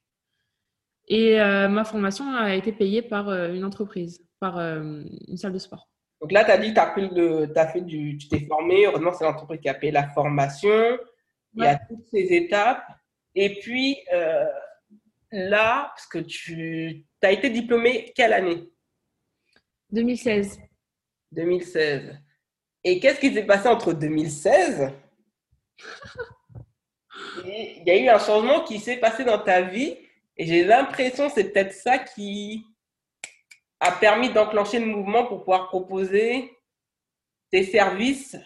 [1.06, 5.52] Et euh, ma formation a été payée par euh, une entreprise, par euh, une salle
[5.52, 5.88] de sport.
[6.20, 8.44] Donc là, tu as dit que tu as, pris le, t'as fait du, tu t'es
[8.46, 8.86] formé.
[8.86, 10.98] Heureusement, c'est l'entreprise qui a payé la formation.
[11.54, 12.84] Il y a toutes ces étapes.
[13.34, 13.96] Et puis,
[15.30, 18.68] là, parce que tu as été diplômé quelle année?
[19.90, 20.60] 2016.
[21.32, 22.18] 2016.
[22.84, 24.92] Et qu'est-ce qui s'est passé entre 2016
[27.44, 29.96] et il y a eu un changement qui s'est passé dans ta vie
[30.36, 32.64] et j'ai l'impression que c'est peut-être ça qui
[33.80, 36.56] a permis d'enclencher le mouvement pour pouvoir proposer
[37.50, 38.36] tes services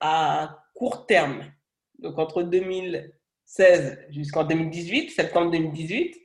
[0.00, 1.52] à court terme.
[1.98, 6.16] Donc entre 2016 jusqu'en 2018, septembre 2018,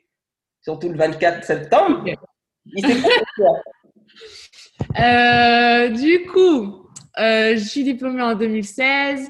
[0.61, 2.05] surtout le 24 septembre,
[2.65, 2.95] il s'est
[4.99, 9.29] Euh, du coup, euh, je suis diplômée en 2016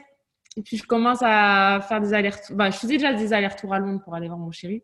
[0.57, 2.55] et puis je commence à faire des allers-retours.
[2.55, 4.83] Bah, je faisais déjà des allers-retours à Londres pour aller voir mon chéri.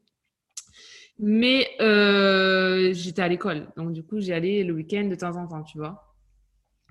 [1.20, 3.68] Mais euh, j'étais à l'école.
[3.78, 6.16] Donc, du coup, j'y allais le week-end de temps en temps, tu vois.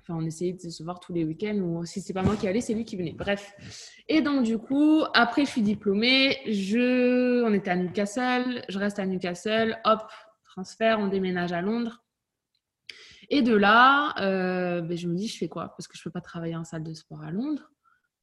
[0.00, 2.46] Enfin, on essayait de se voir tous les week-ends ou si c'est pas moi qui
[2.46, 3.12] allais, c'est lui qui venait.
[3.12, 3.52] Bref.
[4.08, 6.38] Et donc, du coup, après, je suis diplômée.
[6.46, 7.42] Je...
[7.44, 8.62] On était à Newcastle.
[8.68, 9.78] Je reste à Newcastle.
[9.84, 10.04] Hop,
[10.44, 12.02] transfert, on déménage à Londres.
[13.30, 15.68] Et de là, euh, ben, je me dis, je fais quoi?
[15.76, 17.70] Parce que je ne peux pas travailler en salle de sport à Londres.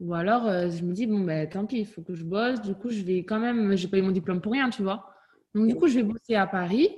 [0.02, 2.62] Ou alors, euh, je me dis, bon, ben, tant pis, il faut que je bosse.
[2.62, 5.10] Du coup, je vais quand même, j'ai pas eu mon diplôme pour rien, tu vois.
[5.56, 6.90] Donc, du coup, je vais bosser à Paris.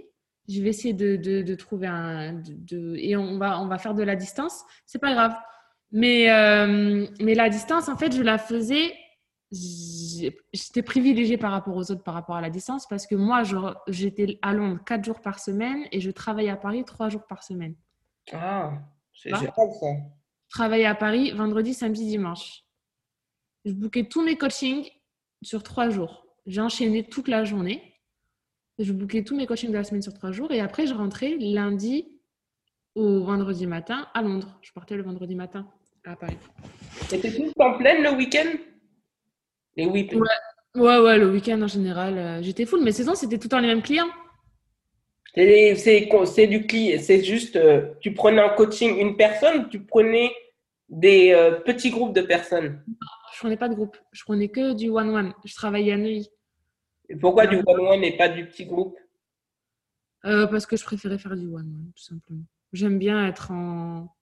[0.49, 2.41] Je vais essayer de, de, trouver un.
[2.43, 4.63] De, et on va, on va faire de la distance.
[4.87, 5.35] C'est pas grave.
[5.91, 8.91] Mais, euh, mais la distance, en fait, je la faisais.
[9.51, 13.43] J'étais privilégiée par rapport aux autres, par rapport à la distance, parce que moi,
[13.87, 17.43] j'étais à Londres quatre jours par semaine et je travaillais à Paris trois jours par
[17.43, 17.75] semaine.
[18.33, 18.71] Ah,
[19.13, 19.37] c'est Ah.
[19.37, 19.87] génial ça.
[20.47, 22.63] Je travaillais à Paris vendredi, samedi, dimanche.
[23.65, 24.89] Je bookais tous mes coachings
[25.41, 26.25] sur trois jours.
[26.45, 27.93] J'ai enchaîné toute la journée.
[28.79, 30.51] Je bookais tous mes coachings de la semaine sur trois jours.
[30.51, 32.07] Et après, je rentrais lundi
[32.95, 34.57] au vendredi matin à Londres.
[34.61, 35.67] Je partais le vendredi matin
[36.05, 36.37] à Paris.
[37.09, 38.49] C'était tout le temps plein le week-end?
[39.75, 40.17] Les week-ends.
[40.19, 40.27] Ouais.
[40.81, 42.81] Ouais, ouais, le week-end en général, euh, j'étais full.
[42.83, 44.09] Mais saison, c'était tout le temps les mêmes clients.
[45.35, 50.31] C'est du client, c'est juste, euh, tu prenais en coaching une personne, tu prenais
[50.89, 52.83] des euh, petits groupes de personnes.
[53.33, 53.97] Je prenais pas de groupe.
[54.11, 55.33] Je prenais que du one-one.
[55.45, 56.29] Je travaillais à Neuilly.
[57.09, 58.97] Et pourquoi du one-one et pas du petit groupe?
[60.25, 62.43] Euh, parce que je préférais faire du one-one, tout simplement.
[62.73, 64.15] J'aime bien être en.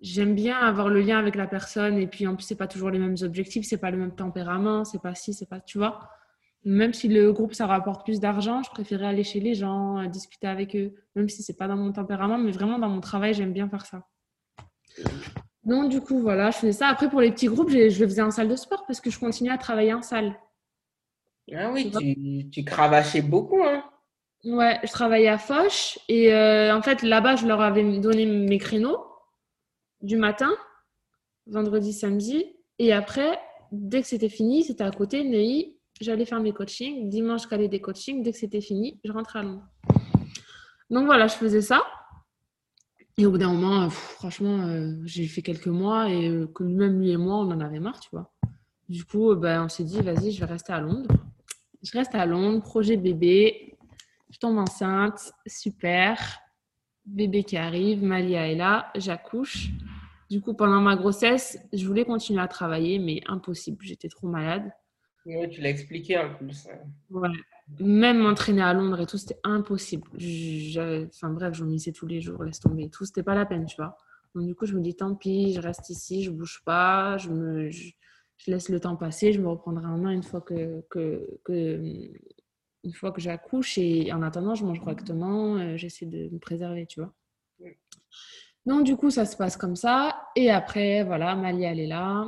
[0.00, 2.90] J'aime bien avoir le lien avec la personne et puis en plus, c'est pas toujours
[2.90, 5.60] les mêmes objectifs, c'est pas le même tempérament, c'est pas si, c'est pas.
[5.60, 6.00] Tu vois?
[6.64, 10.06] Même si le groupe ça rapporte plus d'argent, je préférais aller chez les gens, euh,
[10.06, 13.34] discuter avec eux, même si c'est pas dans mon tempérament, mais vraiment dans mon travail,
[13.34, 14.06] j'aime bien faire ça.
[15.64, 16.88] Donc, du coup, voilà, je faisais ça.
[16.88, 19.18] Après, pour les petits groupes, je le faisais en salle de sport parce que je
[19.18, 20.38] continuais à travailler en salle.
[21.54, 23.84] Ah oui, tu, tu cravachais beaucoup, hein
[24.44, 28.58] Ouais, je travaillais à Foch et euh, en fait là-bas je leur avais donné mes
[28.58, 28.98] créneaux
[30.02, 30.50] du matin,
[31.46, 32.44] vendredi, samedi
[32.78, 33.40] et après
[33.72, 37.68] dès que c'était fini, c'était à côté Neuilly, j'allais faire mes coachings, dimanche je calais
[37.68, 39.68] des coachings, dès que c'était fini, je rentrais à Londres.
[40.90, 41.82] Donc voilà, je faisais ça
[43.16, 47.00] et au bout d'un moment, euh, franchement, euh, j'ai fait quelques mois et euh, même
[47.00, 48.32] lui et moi on en avait marre, tu vois.
[48.88, 51.14] Du coup, euh, ben, on s'est dit vas-y, je vais rester à Londres.
[51.82, 53.76] Je reste à Londres, projet bébé,
[54.30, 56.40] je tombe enceinte, super.
[57.06, 59.68] Bébé qui arrive, Malia est là, j'accouche.
[60.30, 63.78] Du coup, pendant ma grossesse, je voulais continuer à travailler, mais impossible.
[63.82, 64.72] J'étais trop malade.
[65.26, 66.66] Oui, tu l'as expliqué en plus.
[67.10, 67.28] Ouais.
[67.80, 70.06] Même m'entraîner à Londres et tout, c'était impossible.
[70.16, 73.04] Enfin bref, je vomissais tous les jours, laisse tomber et tout.
[73.06, 73.96] C'était pas la peine, tu vois.
[74.34, 77.30] Donc du coup, je me dis, tant pis, je reste ici, je bouge pas, je,
[77.30, 77.92] me, je,
[78.36, 81.80] je laisse le temps passer, je me reprendrai en main une fois que, que, que,
[82.84, 86.86] une fois que j'accouche et en attendant, je mange correctement, euh, j'essaie de me préserver,
[86.86, 87.14] tu vois.
[88.66, 90.28] Donc, du coup, ça se passe comme ça.
[90.36, 92.26] Et après, voilà, Malia, elle est là.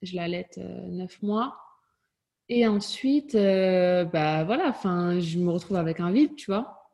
[0.00, 1.56] Je l'allaite euh, neuf mois.
[2.48, 6.90] Et ensuite, euh, bah voilà, enfin, je me retrouve avec un vide, tu vois.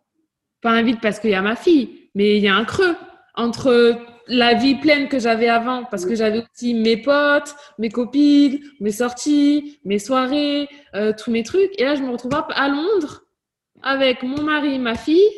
[0.60, 2.96] Pas un vide parce qu'il y a ma fille, mais il y a un creux
[3.34, 8.60] entre la vie pleine que j'avais avant, parce que j'avais aussi mes potes, mes copines,
[8.80, 11.70] mes sorties, mes soirées, euh, tous mes trucs.
[11.80, 13.22] Et là, je me retrouve à Londres
[13.82, 15.28] avec mon mari, ma fille,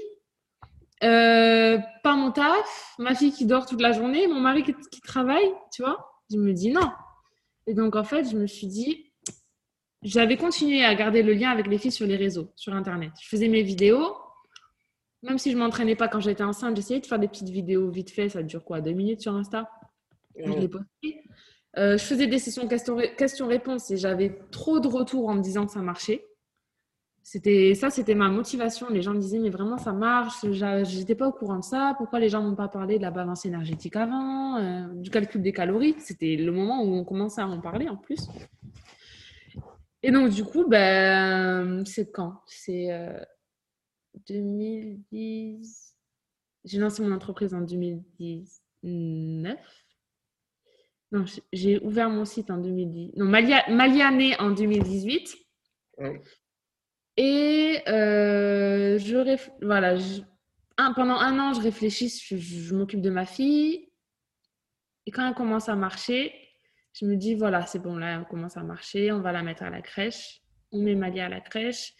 [1.04, 5.00] euh, pas mon taf, ma fille qui dort toute la journée, mon mari qui, qui
[5.00, 6.12] travaille, tu vois.
[6.30, 6.90] Je me dis non.
[7.66, 9.09] Et donc, en fait, je me suis dit,
[10.02, 13.12] j'avais continué à garder le lien avec les filles sur les réseaux, sur Internet.
[13.20, 14.16] Je faisais mes vidéos.
[15.22, 17.90] Même si je ne m'entraînais pas quand j'étais enceinte, j'essayais de faire des petites vidéos
[17.90, 18.30] vite fait.
[18.30, 19.70] Ça dure quoi Deux minutes sur Insta?
[20.34, 21.22] Je les postais.
[21.76, 25.72] Euh, je faisais des sessions questions-réponses et j'avais trop de retours en me disant que
[25.72, 26.26] ça marchait.
[27.22, 28.88] C'était ça, c'était ma motivation.
[28.88, 30.44] Les gens me disaient mais vraiment ça marche.
[30.50, 31.94] J'étais pas au courant de ça.
[31.98, 35.52] Pourquoi les gens m'ont pas parlé de la balance énergétique avant, euh, du calcul des
[35.52, 35.94] calories?
[35.98, 38.26] C'était le moment où on commençait à en parler en plus.
[40.02, 42.40] Et donc, du coup, ben, c'est quand?
[42.46, 42.88] C'est
[44.28, 45.06] 2010.
[45.12, 45.64] Euh,
[46.64, 49.58] j'ai lancé mon entreprise en 2019.
[51.12, 53.12] Non, j'ai ouvert mon site en 2010.
[53.16, 55.36] Non, Malia, Malia en 2018.
[57.16, 59.96] Et euh, je voilà,
[60.94, 63.90] pendant un an, je réfléchis, je m'occupe de ma fille.
[65.06, 66.39] Et quand elle commence à marcher,
[66.92, 69.62] je me dis, voilà, c'est bon, là, on commence à marcher, on va la mettre
[69.62, 70.42] à la crèche.
[70.72, 71.94] On met Malia à la crèche.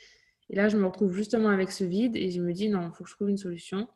[0.48, 2.94] Et là, je me retrouve justement avec ce vide et je me dis, non, il
[2.94, 3.88] faut que je trouve une solution.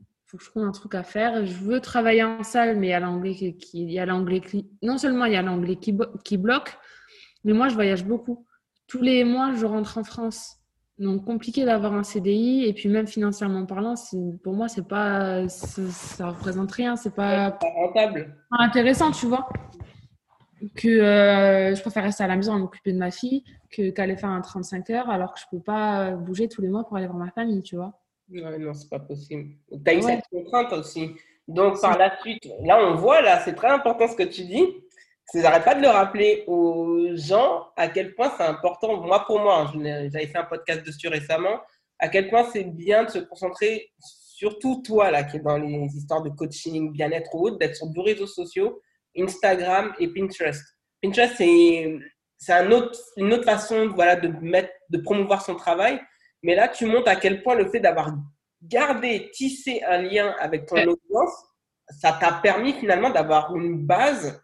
[0.00, 1.46] Il faut que je trouve un truc à faire.
[1.46, 4.40] Je veux travailler en salle, mais il y a l'anglais qui, il y a l'anglais
[4.40, 6.76] qui, non seulement il y a l'anglais qui, qui bloque,
[7.44, 8.44] mais moi, je voyage beaucoup.
[8.88, 10.56] Tous les mois, je rentre en France.
[10.98, 12.64] Donc, compliqué d'avoir un CDI.
[12.64, 13.94] Et puis, même financièrement parlant,
[14.42, 16.96] pour moi, c'est pas, ça représente rien.
[16.96, 18.34] C'est pas, pas rentable.
[18.50, 19.48] intéressant, tu vois
[20.74, 24.16] que euh, je préfère rester à la maison à m'occuper de ma fille que qu'aller
[24.16, 27.06] faire un 35 heures alors que je peux pas bouger tous les mois pour aller
[27.06, 28.00] voir ma famille, tu vois.
[28.28, 29.50] Non, non, c'est pas possible.
[29.70, 31.10] Tu as eu cette contrainte aussi.
[31.46, 34.64] Donc, par la suite, là, on voit, là, c'est très important ce que tu dis.
[35.26, 39.00] C'est n'arrête pas de le rappeler aux gens à quel point c'est important.
[39.02, 41.60] Moi, pour moi, hein, j'avais fait un podcast dessus récemment,
[41.98, 45.86] à quel point c'est bien de se concentrer, surtout toi, là, qui est dans les
[45.96, 48.80] histoires de coaching, bien-être ou autre, d'être sur deux réseaux sociaux
[49.18, 50.62] Instagram et Pinterest.
[51.02, 56.00] Pinterest, c'est un autre, une autre façon voilà, de, mettre, de promouvoir son travail.
[56.42, 58.14] Mais là, tu montres à quel point le fait d'avoir
[58.62, 61.32] gardé, tissé un lien avec ton audience,
[61.88, 64.42] ça t'a permis finalement d'avoir une base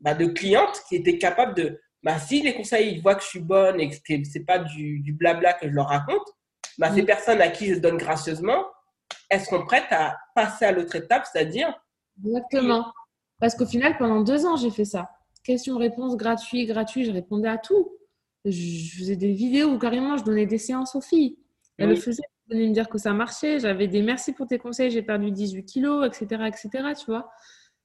[0.00, 3.28] bah, de clientes qui étaient capables de, bah, si les conseils ils voient que je
[3.28, 6.26] suis bonne et que ce n'est pas du, du, blabla que je leur raconte,
[6.78, 7.06] bah, ces mm.
[7.06, 8.66] personnes à qui je donne gracieusement,
[9.28, 11.72] elles seront prêtes à passer à l'autre étape, c'est-à-dire
[12.24, 12.92] Exactement.
[13.42, 15.10] Parce qu'au final, pendant deux ans, j'ai fait ça.
[15.42, 17.90] Questions-réponses gratuit, gratuit, je répondais à tout.
[18.44, 21.38] Je faisais des vidéos où carrément je donnais des séances aux filles.
[21.76, 23.58] Elles le faisaient, elles venaient me dire que ça marchait.
[23.58, 26.44] J'avais des merci pour tes conseils, j'ai perdu 18 kilos, etc.
[26.46, 26.70] etc.
[26.96, 27.32] tu vois.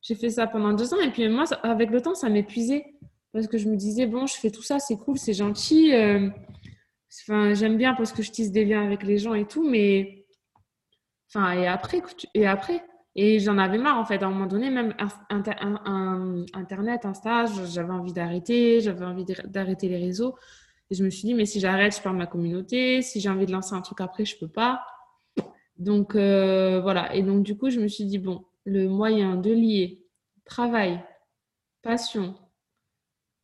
[0.03, 2.93] J'ai fait ça pendant deux ans et puis moi, avec le temps, ça m'épuisait.
[3.33, 5.91] Parce que je me disais, bon, je fais tout ça, c'est cool, c'est gentil.
[5.95, 6.29] Euh,
[7.27, 10.27] enfin, j'aime bien parce que je tisse des liens avec les gens et tout, mais.
[11.33, 12.03] Enfin, et après,
[12.35, 12.83] et après
[13.17, 14.21] et j'en avais marre, en fait.
[14.21, 14.93] À un moment donné, même
[16.53, 20.35] Internet, Insta, j'avais envie d'arrêter, j'avais envie d'arrêter les réseaux.
[20.91, 23.01] Et je me suis dit, mais si j'arrête, je perds ma communauté.
[23.01, 24.85] Si j'ai envie de lancer un truc après, je peux pas.
[25.77, 27.13] Donc, euh, voilà.
[27.15, 30.05] Et donc, du coup, je me suis dit, bon, le moyen de lier
[30.45, 31.03] travail,
[31.81, 32.35] passion,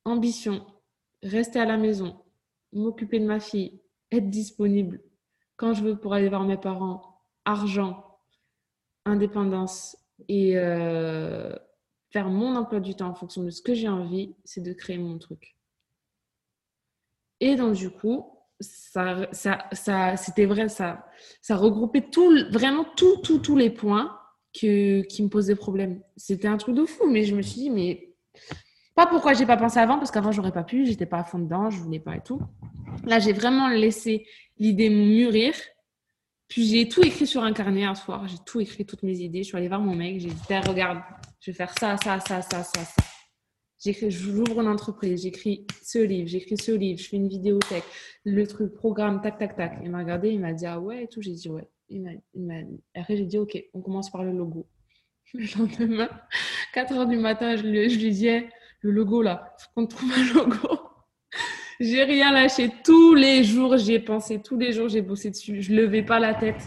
[0.06, 0.66] ambition,
[1.24, 2.16] rester à la maison,
[2.74, 3.82] m'occuper de ma fille,
[4.12, 5.02] être disponible
[5.58, 8.13] quand je veux pour aller voir mes parents, argent,
[9.06, 11.54] indépendance et euh,
[12.12, 14.98] faire mon emploi du temps en fonction de ce que j'ai envie, c'est de créer
[14.98, 15.56] mon truc.
[17.40, 18.26] Et donc, du coup,
[18.60, 21.06] ça, ça, c'était vrai, ça,
[21.42, 24.18] ça regroupait tout, vraiment tout, tout, tous les points
[24.54, 26.02] que, qui me posaient problème.
[26.16, 28.14] C'était un truc de fou, mais je me suis dit, mais
[28.96, 31.40] pas pourquoi j'ai pas pensé avant, parce qu'avant, j'aurais pas pu, j'étais pas à fond
[31.40, 32.40] dedans, je voulais pas et tout.
[33.06, 34.26] Là, j'ai vraiment laissé
[34.58, 35.54] l'idée mûrir
[36.54, 38.28] puis j'ai tout écrit sur un carnet un soir.
[38.28, 39.42] J'ai tout écrit, toutes mes idées.
[39.42, 40.20] Je suis allée voir mon mec.
[40.20, 40.36] J'ai dit,
[40.68, 41.00] regarde,
[41.40, 43.04] je vais faire ça, ça, ça, ça, ça, ça.
[43.84, 47.84] J'écris, j'ouvre une entreprise, j'écris ce livre, j'écris ce livre, je fais une vidéo tech,
[48.24, 49.80] le truc, programme, tac, tac, tac.
[49.84, 51.24] Il m'a regardé, il m'a dit, ah ouais, et tout.
[51.24, 51.68] J'ai dit, ouais.
[51.90, 52.54] Il m'a,
[52.94, 54.68] Après, j'ai dit, ok, on commence par le logo.
[55.34, 56.10] Le lendemain,
[56.76, 58.30] 4 heures du matin, je lui, je lui dis,
[58.82, 60.93] le logo là, il faut qu'on trouve un logo.
[61.80, 62.70] J'ai rien lâché.
[62.84, 64.42] Tous les jours, j'y ai pensé.
[64.42, 65.62] Tous les jours, j'ai bossé dessus.
[65.62, 66.62] Je levais pas la tête.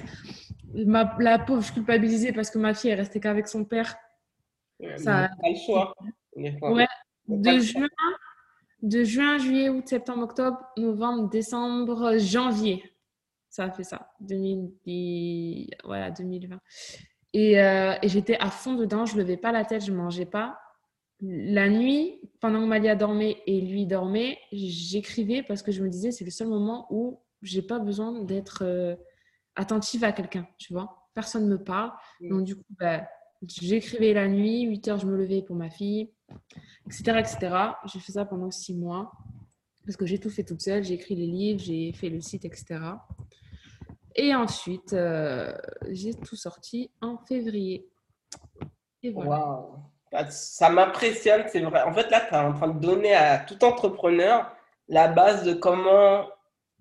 [0.75, 3.97] Ma, la pauvre, je culpabilisais parce que ma fille est restée qu'avec son père.
[4.97, 5.29] Ça...
[5.41, 5.95] Pas le choix.
[6.35, 6.87] Ouais.
[7.29, 7.89] De juin,
[8.83, 12.83] de juin, juillet, août, septembre, octobre, novembre, décembre, janvier.
[13.49, 14.13] Ça a fait ça.
[14.21, 15.71] 2000...
[15.85, 16.61] Voilà, 2020.
[17.33, 19.07] Et, euh, et j'étais à fond dedans.
[19.07, 20.59] Je levais pas la tête, je mangeais pas
[21.21, 26.11] la nuit, pendant que Malia dormait et lui dormait, j'écrivais parce que je me disais
[26.11, 28.97] c'est le seul moment où j'ai pas besoin d'être euh,
[29.55, 31.09] attentive à quelqu'un, tu vois.
[31.14, 31.93] Personne me parle.
[32.21, 32.29] Mm.
[32.29, 33.07] Donc, du coup, bah,
[33.47, 36.12] j'écrivais la nuit, 8 heures, je me levais pour ma fille,
[36.87, 37.19] etc.
[37.19, 37.57] etc.
[37.87, 39.12] J'ai fait ça pendant 6 mois
[39.87, 40.85] parce que j'ai tout fait toute seule.
[40.85, 42.81] J'ai écrit les livres, j'ai fait le site, etc.
[44.17, 45.55] Et ensuite, euh,
[45.91, 47.89] j'ai tout sorti en février.
[49.03, 49.31] Et voilà.
[49.31, 49.91] Bah,
[50.31, 51.83] ça m'impressionne, c'est vrai.
[51.83, 54.51] En fait, là, tu es en train de donner à tout entrepreneur
[54.89, 56.27] la base de comment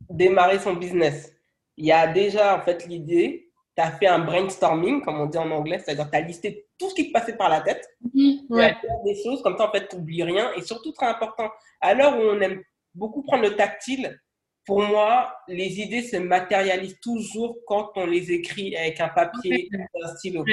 [0.09, 1.33] démarrer son business.
[1.77, 5.37] Il y a déjà, en fait, l'idée, tu as fait un brainstorming, comme on dit
[5.37, 7.87] en anglais, c'est-à-dire tu as listé tout ce qui te passait par la tête.
[8.13, 8.75] Oui, ouais.
[9.03, 10.51] des choses, comme ça, en fait, tu n'oublies rien.
[10.53, 11.49] Et surtout, très important,
[11.81, 12.61] à l'heure où on aime
[12.93, 14.19] beaucoup prendre le tactile,
[14.65, 19.69] pour moi, les idées se matérialisent toujours quand on les écrit avec un papier,
[20.01, 20.43] un stylo.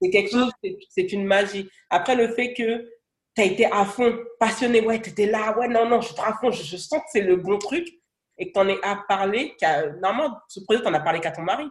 [0.00, 0.50] C'est quelque chose,
[0.88, 1.68] c'est une magie.
[1.90, 2.88] Après, le fait que
[3.34, 6.20] tu as été à fond, passionné, ouais, tu étais là, ouais, non, non, je suis
[6.20, 7.86] à fond, je, sens que c'est le bon truc
[8.38, 9.54] et que tu en es à parler.
[10.00, 11.64] Normalement, ce projet, tu en as parlé qu'à ton mari.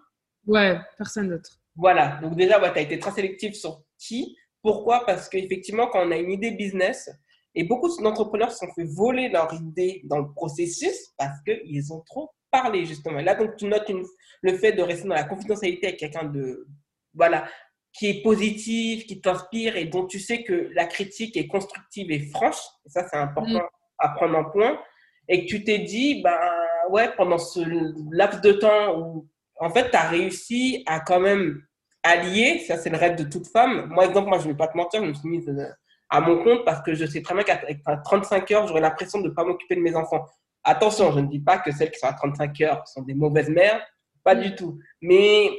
[0.45, 1.49] Ouais, personne d'autre.
[1.75, 4.37] Voilà, donc déjà, ouais, tu as été très sélectif sur qui.
[4.61, 7.09] Pourquoi Parce qu'effectivement, quand on a une idée business,
[7.55, 12.01] et beaucoup d'entrepreneurs se sont fait voler leur idée dans le processus parce qu'ils ont
[12.01, 13.19] trop parlé, justement.
[13.21, 13.91] là, donc, tu notes
[14.41, 16.67] le fait de rester dans la confidentialité avec quelqu'un de,
[17.13, 17.47] voilà,
[17.99, 22.21] qui est positive, qui t'inspire et dont tu sais que la critique est constructive et
[22.29, 23.69] franche, et ça c'est important mm.
[23.97, 24.79] à prendre en point,
[25.27, 26.39] et que tu t'es dit, ben
[26.91, 27.59] ouais, pendant ce
[28.15, 29.27] laps de temps où
[29.59, 31.61] en fait tu as réussi à quand même
[32.01, 33.87] allier, ça c'est le rêve de toute femme.
[33.87, 35.67] Moi, exemple, moi je ne vais pas te mentir, je me suis mise euh,
[36.09, 39.27] à mon compte parce que je sais très bien qu'à 35 heures, j'aurais l'impression de
[39.27, 40.25] ne pas m'occuper de mes enfants.
[40.63, 43.49] Attention, je ne dis pas que celles qui sont à 35 heures sont des mauvaises
[43.49, 43.85] mères,
[44.23, 44.41] pas mm.
[44.41, 44.79] du tout.
[45.01, 45.49] Mais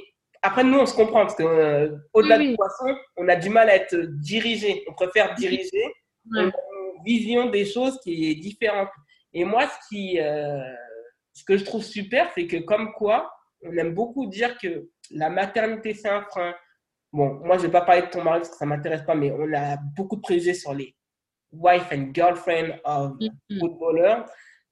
[0.43, 3.77] après, nous, on se comprend parce qu'au-delà euh, du poisson, on a du mal à
[3.77, 4.85] être dirigé.
[4.89, 5.85] On préfère diriger.
[6.33, 8.89] On a une vision des choses qui est différente.
[9.33, 10.61] Et moi, ce, qui, euh,
[11.33, 13.31] ce que je trouve super, c'est que comme quoi,
[13.63, 16.55] on aime beaucoup dire que la maternité, c'est un frein.
[17.13, 19.03] Bon, moi, je ne vais pas parler de ton mari parce que ça ne m'intéresse
[19.03, 20.95] pas, mais on a beaucoup de préjugés sur les
[21.53, 23.59] wife and girlfriend of mm-hmm.
[23.59, 24.23] footballers.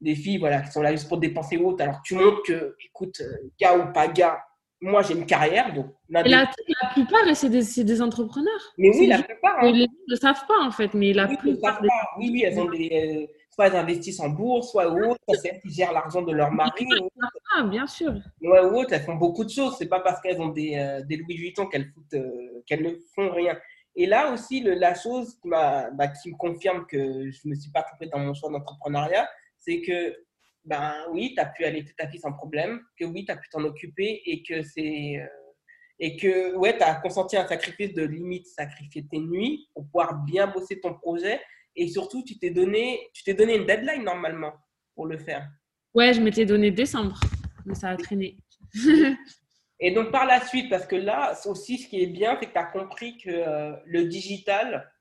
[0.01, 1.83] Des filles, voilà, qui sont là juste pour dépenser autre.
[1.83, 4.41] Alors, tu montres que, écoute, euh, gars ou pas gars,
[4.81, 5.75] moi, j'ai une carrière.
[5.75, 6.47] Donc, la, la,
[6.93, 8.73] plupart, c'est des, des, entrepreneurs.
[8.77, 9.59] Mais oui, la plupart.
[9.61, 9.73] Hein.
[9.73, 11.81] Les gens ne savent pas, en fait, mais la oui, plupart.
[11.83, 11.89] Des...
[12.19, 13.27] Oui, oui, elles ont des.
[13.27, 15.19] Euh, soit elles investissent en bourse, soit autre.
[15.35, 16.87] C'est elles qui gèrent l'argent de leur mari.
[17.57, 18.15] Ah, bien sûr.
[18.41, 19.75] Ouais, ou autre, elles font beaucoup de choses.
[19.79, 23.33] C'est pas parce qu'elles ont des, euh, des Louis Vuitton qu'elles euh, qu'elles ne font
[23.33, 23.59] rien.
[23.97, 25.91] Et là aussi, le, la chose qui, bah,
[26.23, 29.81] qui me confirme que je ne me suis pas trompée dans mon choix d'entrepreneuriat, c'est
[29.81, 30.15] que
[30.69, 33.49] ben oui, tu as pu aller ta fille sans problème, que oui, tu as pu
[33.49, 35.17] t'en occuper et que c'est.
[35.19, 35.27] Euh,
[36.01, 40.23] et que ouais, tu as consenti un sacrifice de limite, sacrifier tes nuits pour pouvoir
[40.25, 41.41] bien bosser ton projet.
[41.75, 44.53] Et surtout, tu t'es donné, tu t'es donné une deadline normalement
[44.95, 45.49] pour le faire.
[45.95, 47.19] Ouais, je m'étais donné décembre,
[47.65, 48.37] mais ça a traîné.
[49.81, 52.53] et donc par la suite, parce que là aussi, ce qui est bien, c'est que
[52.53, 54.93] tu as compris que euh, le digital,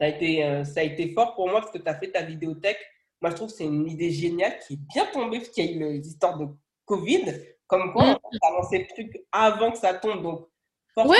[0.00, 2.10] ça a, été, euh, ça a été fort pour moi parce que tu as fait
[2.10, 2.80] ta vidéothèque
[3.20, 5.68] moi, je trouve que c'est une idée géniale qui est bien tombée parce qu'il y
[5.68, 6.46] a eu les histoires de
[6.86, 7.24] Covid.
[7.66, 10.22] Comme quoi, on a lancé le truc avant que ça tombe.
[10.22, 10.48] Donc,
[10.96, 11.16] ouais,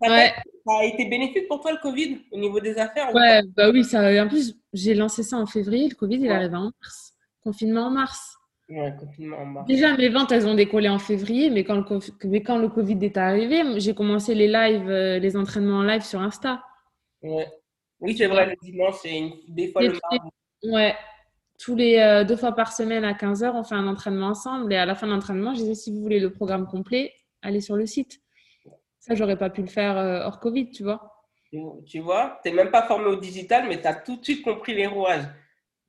[0.00, 0.32] ça, ouais.
[0.66, 3.84] ça, a été bénéfique pour toi le Covid au niveau des affaires Ouais, bah oui,
[3.84, 5.88] ça, en plus, j'ai lancé ça en février.
[5.88, 7.14] Le Covid, il arrive en mars.
[7.42, 8.36] Confinement en mars.
[8.70, 9.66] Ouais, confinement en mars.
[9.66, 12.98] Déjà, mes ventes, elles ont décollé en février, mais quand le, mais quand le Covid
[13.02, 16.62] est arrivé, j'ai commencé les lives, euh, les entraînements en live sur Insta.
[17.20, 17.46] Ouais.
[18.00, 20.30] Oui, c'est vrai, le dimanche, c'est des fois le mardi.
[20.64, 20.94] Ouais.
[21.58, 24.72] Tous les euh, deux fois par semaine à 15h, on fait un entraînement ensemble.
[24.72, 27.12] Et à la fin de l'entraînement, je disais si vous voulez le programme complet,
[27.42, 28.20] allez sur le site.
[28.98, 31.10] Ça, j'aurais pas pu le faire euh, hors Covid, tu vois.
[31.86, 34.42] Tu vois, tu n'es même pas formé au digital, mais tu as tout de suite
[34.42, 35.24] compris les rouages.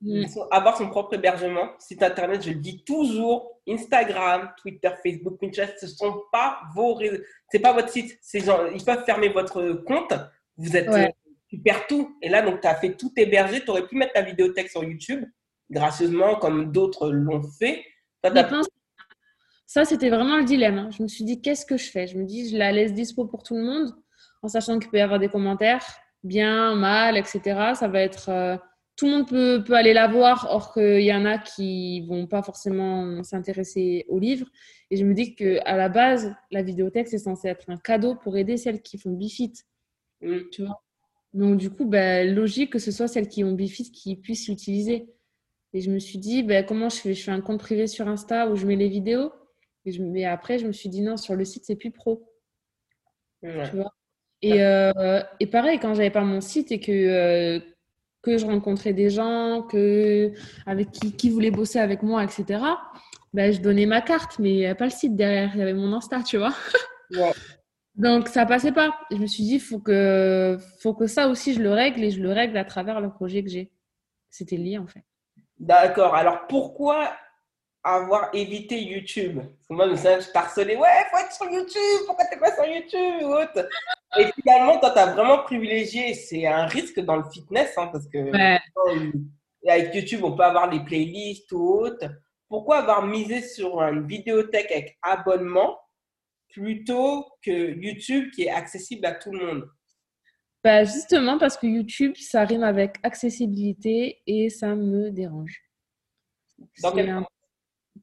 [0.01, 0.25] Mm.
[0.51, 5.85] avoir son propre hébergement, site internet, je le dis toujours, Instagram, Twitter, Facebook, Pinterest, ce
[5.85, 7.23] ne sont pas vos réseaux.
[7.51, 8.19] Ce n'est pas votre site.
[8.33, 10.13] Gens, ils peuvent fermer votre compte.
[10.57, 11.07] Vous êtes euh,
[11.55, 12.17] tu perds tout.
[12.21, 13.61] Et là, donc, tu as fait tout héberger.
[13.61, 15.23] Tu aurais pu mettre ta vidéothèque sur YouTube,
[15.69, 17.83] gracieusement, comme d'autres l'ont fait.
[19.65, 20.77] Ça, c'était vraiment le dilemme.
[20.77, 20.89] Hein.
[20.95, 22.07] Je me suis dit, qu'est-ce que je fais?
[22.07, 23.91] Je me dis, je la laisse dispo pour tout le monde,
[24.41, 25.85] en sachant qu'il peut y avoir des commentaires,
[26.23, 27.41] bien, mal, etc.
[27.75, 28.29] Ça va être.
[28.29, 28.57] Euh,
[28.95, 32.27] tout le monde peut, peut aller la voir, or qu'il y en a qui vont
[32.27, 34.47] pas forcément s'intéresser au livre.
[34.89, 38.37] Et je me dis qu'à la base, la vidéothèque, c'est censé être un cadeau pour
[38.37, 39.51] aider celles qui font Bifit.
[40.21, 40.84] Tu vois?
[41.35, 45.09] Donc, du coup, ben, logique que ce soit celles qui ont Bifit qui puissent l'utiliser.
[45.73, 47.13] Et je me suis dit, ben, comment je fais?
[47.13, 49.33] Je fais un compte privé sur Insta où je mets les vidéos.
[49.83, 52.25] Et je, mais après, je me suis dit, non, sur le site, c'est plus pro.
[53.43, 53.93] Tu vois?
[54.41, 57.59] Et, euh, et, pareil, quand j'avais pas mon site et que, euh,
[58.21, 60.31] que je rencontrais des gens que,
[60.65, 62.63] avec qui, qui voulaient bosser avec moi, etc.,
[63.33, 65.51] ben, je donnais ma carte, mais pas le site derrière.
[65.53, 66.53] Il y avait mon Insta, tu vois?
[67.95, 68.97] Donc, ça passait pas.
[69.11, 72.11] Je me suis dit, il faut que, faut que ça aussi, je le règle et
[72.11, 73.71] je le règle à travers le projet que j'ai.
[74.29, 75.03] C'était lié, en fait.
[75.59, 76.13] D'accord.
[76.13, 77.13] Alors, pourquoi
[77.83, 79.39] avoir évité YouTube?
[79.69, 80.75] Moi, je t'ai harcelé.
[80.75, 82.05] Ouais, faut être sur YouTube.
[82.05, 83.65] Pourquoi t'es pas sur YouTube
[84.17, 86.13] Et finalement, toi, tu as vraiment privilégié.
[86.15, 88.31] C'est un risque dans le fitness, hein, parce que
[89.67, 92.07] avec YouTube, on peut avoir les playlists ou autres
[92.47, 95.79] pourquoi avoir misé sur une vidéothèque avec abonnement
[96.49, 99.69] plutôt que YouTube qui est accessible à tout le monde
[100.65, 105.61] bah Justement parce que YouTube, ça rime avec accessibilité et ça me dérange.
[106.83, 107.25] un...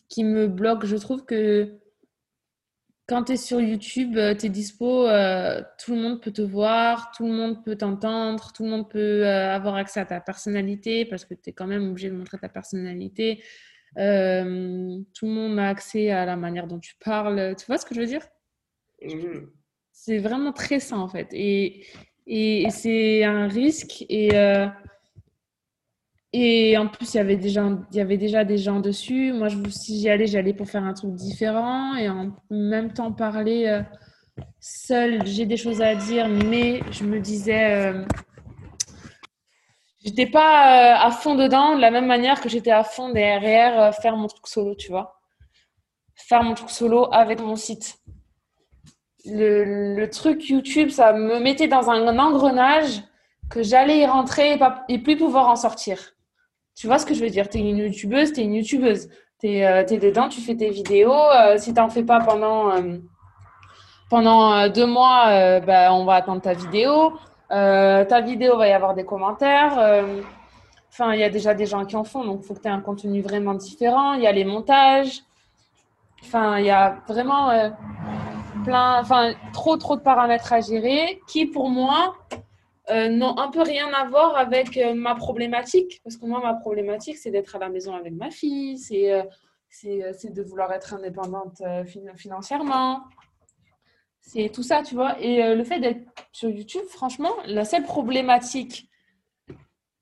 [0.09, 0.87] Qui me bloque.
[0.87, 1.81] Je trouve que
[3.09, 6.41] quand tu es sur YouTube, euh, tu es dispo, euh, tout le monde peut te
[6.41, 10.21] voir, tout le monde peut t'entendre, tout le monde peut euh, avoir accès à ta
[10.21, 13.43] personnalité parce que tu es quand même obligé de montrer ta personnalité.
[13.99, 17.55] Euh, tout le monde a accès à la manière dont tu parles.
[17.59, 18.27] Tu vois ce que je veux dire?
[19.03, 19.47] Mmh.
[19.93, 21.29] C'est vraiment très sain en fait.
[21.33, 21.85] Et,
[22.27, 24.05] et, c'est un risque.
[24.09, 24.67] Et, euh,
[26.33, 29.33] et en plus, il y, avait déjà, il y avait déjà des gens dessus.
[29.33, 33.13] Moi, je, si j'y allais, j'allais pour faire un truc différent et en même temps
[33.13, 33.83] parler euh,
[34.59, 35.27] seul.
[35.27, 37.93] J'ai des choses à dire, mais je me disais
[40.05, 43.81] J'étais pas euh, à fond dedans de la même manière que j'étais à fond derrière
[43.81, 45.21] euh, faire mon truc solo, tu vois.
[46.17, 47.99] Faire mon truc solo avec mon site.
[49.25, 53.03] Le, truc YouTube, ça me mettait dans un engrenage
[53.49, 55.99] que j'allais y rentrer et, pas, et, plus pouvoir en sortir.
[56.75, 57.49] Tu vois ce que je veux dire?
[57.49, 59.09] Tu es une youtubeuse, tu es une youtubeuse.
[59.39, 61.15] Tu es, euh, dedans, tu fais tes vidéos.
[61.59, 62.73] si tu n'en fais pas pendant,
[64.11, 67.13] pendant deux mois, bah, on va attendre ta vidéo.
[67.53, 69.79] Euh, ta vidéo va y avoir des commentaires.
[69.79, 70.23] Euh,
[70.91, 72.69] enfin, il y a déjà des gens qui en font, donc il faut que tu
[72.69, 74.15] aies un contenu vraiment différent.
[74.15, 75.23] Il y a les montages.
[76.23, 77.69] Enfin, il y a vraiment euh,
[78.65, 82.15] plein, enfin, trop, trop de paramètres à gérer qui, pour moi,
[82.91, 86.01] n'ont un peu rien à voir avec ma problématique.
[86.05, 89.27] Parce que moi, ma problématique, c'est d'être à la maison avec ma fille, c'est
[89.71, 91.63] c'est de vouloir être indépendante
[92.17, 93.01] financièrement.
[94.23, 95.21] C'est tout ça, tu vois.
[95.21, 96.01] Et euh, le fait d'être
[96.33, 98.89] sur YouTube, franchement, la seule problématique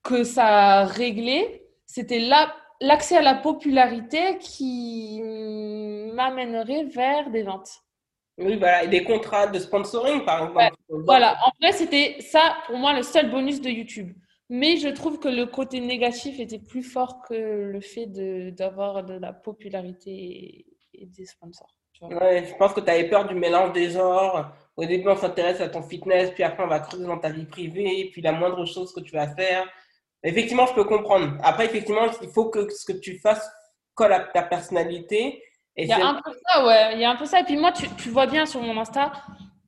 [0.03, 2.21] que ça a réglé, c'était
[2.81, 5.21] l'accès à la popularité qui
[6.15, 7.83] m'amènerait vers des ventes.
[8.39, 10.79] Oui, voilà, et des contrats de sponsoring, par exemple.
[11.05, 14.15] voilà, en vrai, c'était ça, pour moi, le seul bonus de YouTube.
[14.49, 18.07] Mais je trouve que le côté négatif était plus fort que le fait
[18.53, 21.80] d'avoir de, de, la popularité et des sponsors.
[22.01, 24.53] Ouais, je pense que tu avais peur du mélange des genres.
[24.77, 27.45] Au début, on s'intéresse à ton fitness, puis après, on va creuser dans ta vie
[27.45, 29.69] privée, puis la moindre chose que tu vas faire.
[30.23, 31.37] Effectivement, je peux comprendre.
[31.43, 33.51] Après, effectivement, il faut que ce que tu fasses
[33.95, 35.43] colle à ta personnalité.
[35.77, 36.95] il y a un peu ça, ouais.
[36.95, 37.41] Il y a un peu ça.
[37.41, 39.13] Et puis moi, tu, tu vois bien sur mon Insta,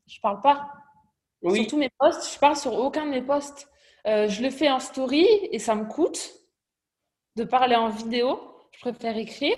[0.07, 0.69] je parle pas.
[1.43, 1.61] Oui.
[1.61, 3.69] Sur tous mes posts, je parle sur aucun de mes posts.
[4.07, 6.33] Euh, je le fais en story et ça me coûte
[7.37, 8.41] de parler en vidéo.
[8.73, 9.57] Je préfère écrire.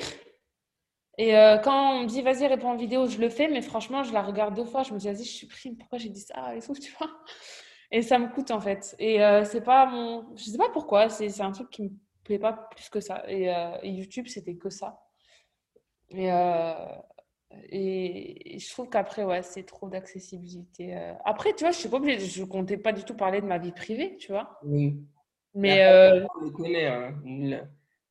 [1.17, 4.03] Et euh, quand on me dit vas-y, réponds en vidéo, je le fais, mais franchement,
[4.03, 4.83] je la regarde deux fois.
[4.83, 5.77] Je me dis vas-y, je supprime.
[5.77, 6.55] Pourquoi j'ai dit ça?
[6.55, 7.11] Et tout, tu vois?
[7.91, 8.97] Et ça me coûte en fait.
[8.99, 10.35] Et euh, c'est pas mon.
[10.37, 11.91] Je sais pas pourquoi, c'est un truc qui me
[12.25, 13.23] plaît pas plus que ça.
[13.29, 15.01] Et, euh, YouTube, c'était que ça.
[16.11, 16.29] Et,
[17.71, 20.95] et, je trouve qu'après, ouais, c'est trop d'accessibilité.
[21.25, 23.59] Après, tu vois, je suis pas obligée, je comptais pas du tout parler de ma
[23.59, 24.59] vie privée, tu vois?
[24.65, 24.97] Oui.
[25.55, 26.27] Mais.
[26.41, 27.15] On les connaît, hein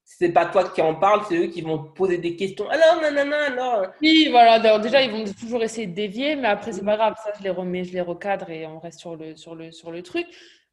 [0.06, 2.70] c'est pas toi qui en parles, c'est eux qui vont te poser des questions.
[2.70, 3.88] Alors, non, non, non, non.
[4.02, 4.60] Oui, voilà.
[4.80, 7.16] déjà, ils vont toujours essayer de dévier, mais après, c'est pas grave.
[7.24, 9.92] Ça, je les remets, je les recadre et on reste sur le, sur le, sur
[9.92, 10.28] le truc.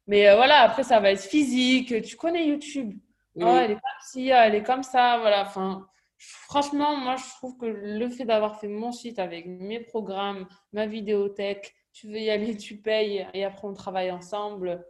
[0.07, 2.01] Mais euh, voilà, après, ça va être physique.
[2.03, 2.93] Tu connais YouTube?
[3.37, 5.17] Oh, elle est comme ci, elle est comme ça.
[5.19, 5.43] Voilà.
[5.43, 10.47] Enfin, franchement, moi, je trouve que le fait d'avoir fait mon site avec mes programmes,
[10.73, 14.85] ma vidéothèque, tu veux y aller, tu payes et après, on travaille ensemble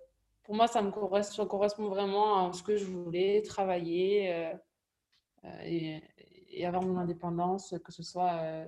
[0.51, 4.53] pour moi, ça me correspond, correspond, vraiment à ce que je voulais, travailler euh,
[5.45, 5.99] euh,
[6.51, 8.65] et, avoir mon indépendance, que ce soit euh,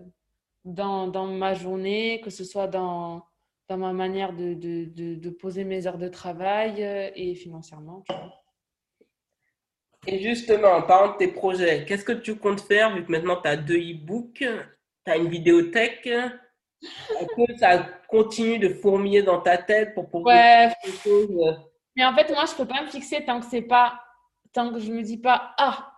[0.64, 3.26] dans, dans, ma journée, que ce soit dans,
[3.68, 6.82] dans ma manière de, de, de, poser mes heures de travail
[7.18, 8.06] et financièrement.
[10.08, 13.42] Et justement, en parlant de tes projets, qu'est-ce que tu comptes faire vu que maintenant
[13.42, 19.42] tu as deux e-books, tu as une vidéothèque Est-ce que ça continue de fourmiller dans
[19.42, 20.92] ta tête pour pouvoir ouais.
[21.04, 21.58] choses
[21.96, 24.02] Mais en fait, moi, je ne peux pas me fixer tant que c'est pas,
[24.52, 25.94] tant que je me dis pas, ah,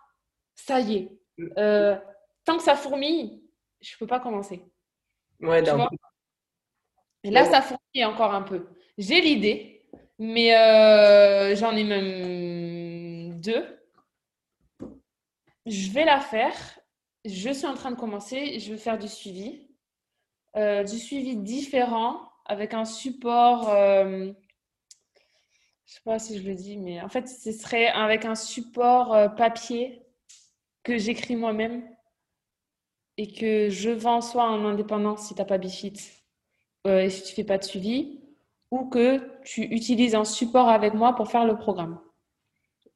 [0.56, 1.20] ça y est.
[1.58, 1.98] Euh,
[2.44, 3.42] tant que ça fourmille,
[3.82, 4.64] je ne peux pas commencer.
[5.42, 5.90] Ouais, d'accord.
[7.24, 8.68] Et là, ça fourmille encore un peu.
[8.98, 9.88] J'ai l'idée,
[10.20, 13.80] mais euh, j'en ai même deux.
[15.66, 16.56] Je vais la faire.
[17.26, 18.60] Je suis en train de commencer.
[18.60, 19.68] Je vais faire du suivi.
[20.56, 23.70] Euh, du suivi différent avec un support.
[25.86, 28.26] Euh, je ne sais pas si je le dis, mais en fait, ce serait avec
[28.26, 30.02] un support euh, papier
[30.84, 31.84] que j'écris moi-même
[33.18, 35.94] et que je vends soit en indépendance si tu n'as pas Bifit
[36.88, 38.22] et si tu ne fais pas de suivi,
[38.70, 42.00] ou que tu utilises un support avec moi pour faire le programme.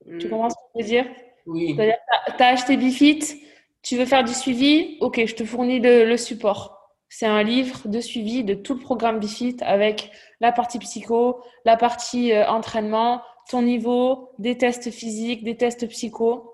[0.05, 0.29] Tu hmm.
[0.29, 1.05] comprends ce que je veux dire?
[1.47, 1.73] Oui.
[1.75, 1.97] C'est-à-dire,
[2.37, 3.41] tu as acheté Bifit,
[3.81, 6.78] tu veux faire du suivi, ok, je te fournis le support
[7.09, 11.75] c'est un livre de suivi de tout le programme Bifit avec la partie psycho, la
[11.75, 16.53] partie euh, entraînement, ton niveau, des tests physiques, des tests psycho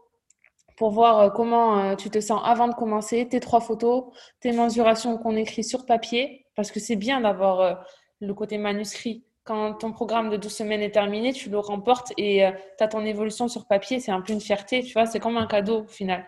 [0.78, 4.06] pour voir euh, comment euh, tu te sens avant de commencer, tes trois photos,
[4.39, 7.86] tes mensurations qu'on écrit sur papier, parce que c'est bien d'avoir
[8.22, 9.26] le côté manuscrit.
[9.43, 13.06] Quand ton programme de 12 semaines est terminé, tu le remportes et tu as ton
[13.06, 15.88] évolution sur papier, c'est un peu une fierté, tu vois, c'est comme un cadeau au
[15.88, 16.26] final.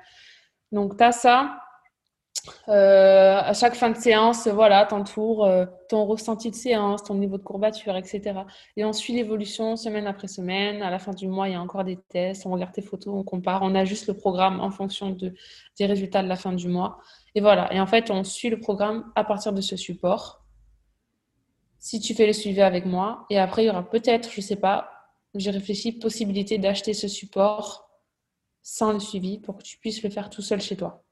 [0.74, 1.60] Donc, tu as ça,
[2.70, 7.16] euh, à chaque fin de séance, voilà, ton tour, euh, ton ressenti de séance, ton
[7.16, 8.42] niveau de courbature, etc.
[8.76, 10.82] Et on suit l'évolution semaine après semaine.
[10.82, 12.46] À la fin du mois, il y a encore des tests.
[12.46, 15.34] On regarde tes photos, on compare, on ajuste le programme en fonction de,
[15.78, 17.00] des résultats de la fin du mois.
[17.36, 17.72] Et voilà.
[17.74, 20.44] Et en fait, on suit le programme à partir de ce support.
[21.80, 24.46] Si tu fais le suivi avec moi, et après, il y aura peut-être, je ne
[24.46, 24.90] sais pas,
[25.36, 27.88] j'ai réfléchi, possibilité d'acheter ce support
[28.62, 31.07] sans le suivi pour que tu puisses le faire tout seul chez toi.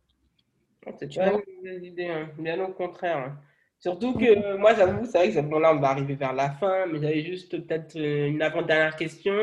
[0.97, 2.29] C'est une mauvaise idée, hein.
[2.38, 3.17] bien au contraire.
[3.17, 3.39] Hein.
[3.79, 6.86] Surtout que moi, j'avoue, c'est vrai que bon, là, on va arriver vers la fin,
[6.88, 9.36] mais j'avais juste peut-être euh, une avant-dernière question.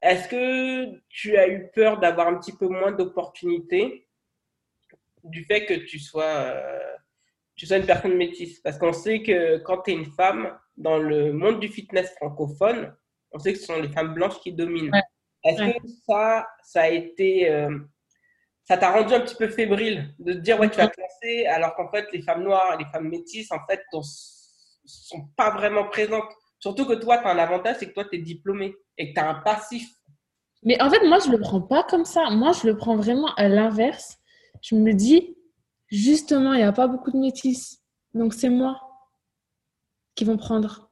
[0.00, 4.06] Est-ce que tu as eu peur d'avoir un petit peu moins d'opportunités
[5.22, 6.94] du fait que tu sois, euh,
[7.56, 8.60] tu sois une personne métisse?
[8.60, 12.94] Parce qu'on sait que quand tu es une femme, dans le monde du fitness francophone,
[13.32, 14.90] on sait que ce sont les femmes blanches qui dominent.
[15.44, 17.78] Est-ce que ça, ça a été euh,
[18.64, 21.46] ça t'a rendu un petit peu fébrile de te dire ouais tu vas te lancer
[21.46, 24.00] alors qu'en fait les femmes noires et les femmes métisses en fait ne
[24.84, 26.30] sont pas vraiment présentes.
[26.58, 29.14] Surtout que toi tu as un avantage c'est que toi tu es diplômé et que
[29.14, 29.88] tu as un passif.
[30.62, 32.30] Mais en fait moi je le prends pas comme ça.
[32.30, 34.18] Moi je le prends vraiment à l'inverse.
[34.62, 35.36] Je me dis
[35.88, 37.82] justement il n'y a pas beaucoup de métisses
[38.14, 38.80] donc c'est moi
[40.14, 40.90] qui vont prendre.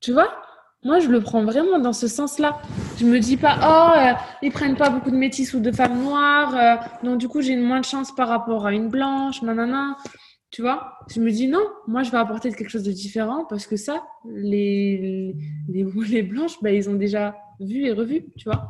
[0.00, 0.42] Tu vois?
[0.88, 2.62] Moi, je le prends vraiment dans ce sens-là.
[2.98, 6.02] Je me dis pas, oh, euh, ils prennent pas beaucoup de métis ou de femmes
[6.02, 6.76] noires, euh,
[7.06, 9.98] donc du coup, j'ai moins de chance par rapport à une blanche, nanana.
[10.50, 10.94] Tu vois?
[11.10, 14.02] Je me dis, non, moi, je vais apporter quelque chose de différent parce que ça,
[14.24, 15.34] les,
[15.68, 18.68] les, les blanches, bah, ils ont déjà vu et revu, tu vois?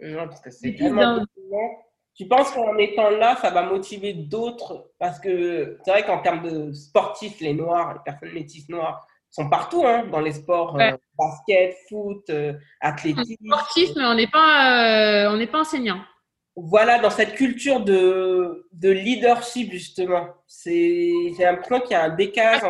[0.00, 1.24] Non, parce que c'est tellement
[2.14, 4.92] Tu penses qu'en étant là, ça va motiver d'autres?
[5.00, 9.48] Parce que c'est vrai qu'en termes de sportifs, les noirs, les personnes métisses noires, sont
[9.48, 13.44] partout hein, dans les sports euh, basket, foot, euh, athlétisme.
[13.46, 16.00] Sportif, mais on n'est pas, euh, on n'est pas enseignant.
[16.56, 22.08] Voilà, dans cette culture de, de leadership justement, c'est j'ai l'impression qu'il y a un
[22.08, 22.62] décalage.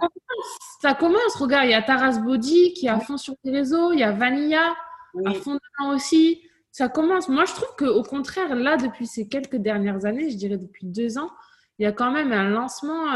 [0.82, 3.92] Ça commence, regarde, il y a Taras Body qui est à fond sur les réseaux,
[3.92, 4.76] il y a Vanilla
[5.24, 6.42] à fond dedans aussi.
[6.70, 7.30] Ça commence.
[7.30, 11.18] Moi, je trouve qu'au contraire, là, depuis ces quelques dernières années, je dirais depuis deux
[11.18, 11.30] ans,
[11.78, 13.14] il y a quand même un lancement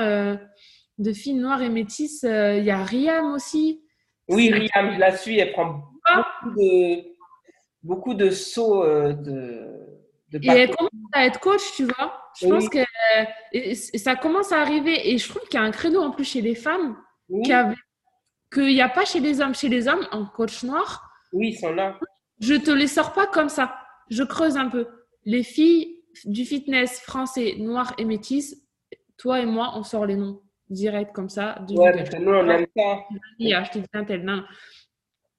[0.98, 2.24] de filles noires et métisses.
[2.24, 3.82] Euh, il y a Riam aussi.
[4.28, 5.38] Oui, Riam, je la suis.
[5.38, 5.84] Elle prend
[6.14, 7.04] beaucoup de,
[7.82, 9.68] beaucoup de sauts euh, de,
[10.32, 12.18] de Et elle commence à être coach, tu vois.
[12.40, 12.78] Je pense que
[13.98, 15.12] ça commence à arriver.
[15.12, 16.96] Et je trouve qu'il y a un créneau en plus chez les femmes
[18.52, 19.54] qu'il n'y a pas chez les hommes.
[19.54, 21.08] Chez les hommes, en coach noir.
[21.32, 21.98] Oui, ils sont là.
[22.40, 23.74] Je te les sors pas comme ça.
[24.10, 24.88] Je creuse un peu.
[25.24, 28.62] Les filles du fitness français, noir et métis,
[29.16, 31.64] toi et moi, on sort les noms direct comme ça.
[31.70, 33.84] Ouais, mais nous, on aime ça.
[33.92, 34.24] Un tel.
[34.24, 34.44] Non.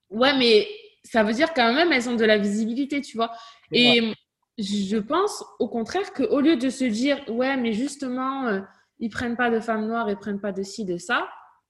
[0.09, 0.67] Ouais, mais
[1.03, 3.31] ça veut dire quand même, elles ont de la visibilité, tu vois.
[3.71, 4.13] Et
[4.57, 8.61] je pense au contraire qu'au lieu de se dire, ouais, mais justement, euh,
[8.99, 11.27] ils prennent pas de femmes noires, ils prennent pas de ci, de ça,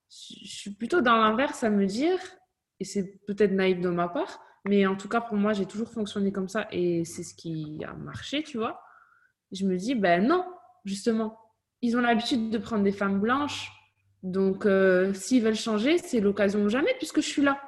[0.10, 2.20] je suis plutôt dans l'inverse à me dire,
[2.80, 5.89] et c'est peut-être naïf de ma part, mais en tout cas, pour moi, j'ai toujours
[5.89, 8.82] fonctionné comme ça et c'est ce qui a marché, tu vois.
[9.51, 10.45] Je me dis, ben non,
[10.86, 11.38] justement,
[11.84, 13.72] ils ont l'habitude de prendre des femmes blanches.
[14.24, 17.62] Donc, euh, s'ils veulent changer, c'est l'occasion ou jamais puisque je suis là.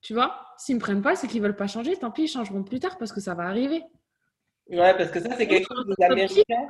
[0.00, 0.46] Tu vois?
[0.56, 1.96] S'ils ne me prennent pas, c'est qu'ils ne veulent pas changer.
[1.96, 3.82] Tant pis, ils changeront plus tard parce que ça va arriver.
[4.68, 6.66] Ouais, parce que ça, c'est quelque chose des Américains.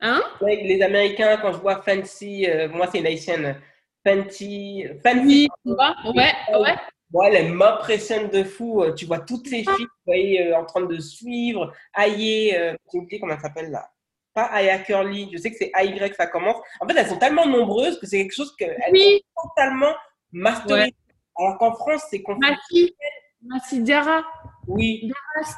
[0.00, 0.22] Hein?
[0.42, 3.56] Les Américains, quand je vois fancy, euh, moi, c'est une haïtienne.
[4.04, 4.84] Fancy.
[5.04, 6.74] fancy Oui, tu vois Ouais, ouais.
[7.12, 8.82] Ouais, elle m'impressionne de fou.
[8.82, 11.72] Euh, Tu vois toutes ces filles, vous voyez, euh, en train de suivre.
[11.92, 13.88] Aïe, euh, j'ai oublié comment elle s'appelle là?
[14.34, 16.56] Pas Aya Curly, je sais que c'est AY que ça commence.
[16.80, 19.22] En fait, elles sont tellement nombreuses que c'est quelque chose qu'elles Oui.
[19.36, 19.94] sont totalement
[20.32, 20.94] masterisées.
[21.38, 22.52] Alors qu'en France, c'est compliqué.
[22.70, 22.96] Massi,
[23.42, 24.24] Massi Diarra,
[24.66, 25.10] Oui,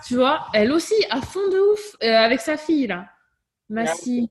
[0.06, 3.06] tu vois, elle aussi, à fond de ouf, euh, avec sa fille, là.
[3.68, 4.30] Massi.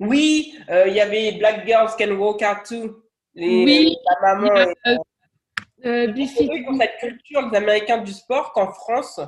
[0.00, 3.02] oui, euh, il y avait Black Girls Can Walk Out Too.
[3.34, 3.96] Les, Oui.
[4.20, 4.50] La maman.
[4.56, 6.48] Euh, et- euh, Biffy.
[6.50, 9.20] Oui, pour cette culture des Américains du sport qu'en France,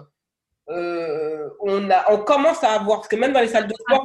[0.71, 2.99] euh, on, a, on commence à avoir.
[2.99, 4.05] Parce que même dans les salles de sport,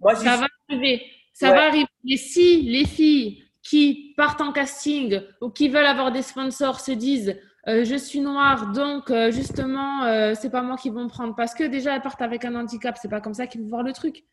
[0.00, 1.02] moi, Ça va arriver.
[1.32, 1.56] Ça Ouais.
[1.56, 1.86] va arriver.
[2.08, 6.92] Et si les filles qui partent en casting ou qui veulent avoir des sponsors se
[6.92, 11.08] disent euh, je suis noire, donc euh, justement, euh, c'est pas moi qui vont me
[11.08, 13.68] prendre parce que déjà elles partent avec un handicap, c'est pas comme ça qu'ils vont
[13.68, 14.24] voir le truc.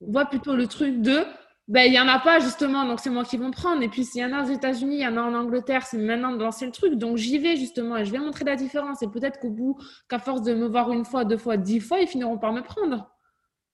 [0.00, 1.24] On voit plutôt le truc de
[1.68, 3.82] ben il y en a pas justement, donc c'est moi qui vont prendre.
[3.82, 5.98] Et puis s'il y en a aux États-Unis, il y en a en Angleterre, c'est
[5.98, 9.02] maintenant de lancer le truc, donc j'y vais justement et je vais montrer la différence.
[9.02, 12.00] Et peut-être qu'au bout, qu'à force de me voir une fois, deux fois, dix fois,
[12.00, 13.10] ils finiront par me prendre.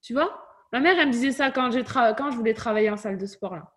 [0.02, 0.44] Tu vois?
[0.72, 3.26] Ma mère, elle me disait ça quand, tra- quand je voulais travailler en salle de
[3.26, 3.54] sport.
[3.56, 3.72] Là.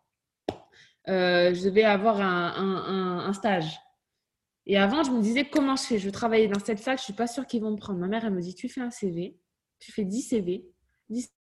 [1.10, 3.80] Euh, je devais avoir un, un- un- stage.
[4.66, 6.00] Et avant, je me disais, comment je fais?
[6.00, 8.00] Je veux travailler dans cette salle, je suis pas sûre qu'ils vont me prendre.
[8.00, 9.38] Ma mère, elle me dit, tu fais un CV,
[9.80, 10.68] tu fais 10 CV,
[11.10, 11.32] 10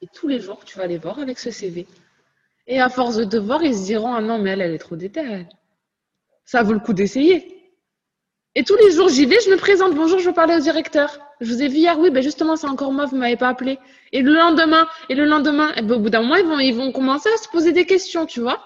[0.00, 1.86] et tous les jours, tu vas les voir avec ce CV.
[2.66, 4.78] Et à force de te voir, ils se diront, ah non, mais elle, elle est
[4.78, 5.20] trop déter.
[5.20, 5.48] elle.
[6.44, 7.56] Ça vaut le coup d'essayer.
[8.56, 9.94] Et tous les jours, j'y vais, je me présente.
[9.94, 11.20] Bonjour, je veux parler au directeur.
[11.40, 13.78] Je vous ai vu hier, oui, ben justement, c'est encore moi, vous m'avez pas appelé.
[14.12, 16.74] Et le lendemain, et le lendemain, eh ben, au bout d'un mois, ils vont, ils
[16.74, 18.60] vont commencer à se poser des questions, tu vois.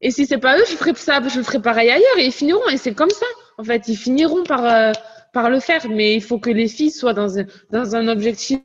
[0.00, 2.68] Et si c'est pas eux, je ferai ça, je ferai pareil ailleurs et ils finiront.
[2.68, 3.26] Et c'est comme ça.
[3.56, 4.92] En fait, ils finiront par, euh,
[5.32, 5.88] par le faire.
[5.88, 8.60] Mais il faut que les filles soient dans un, dans un objectif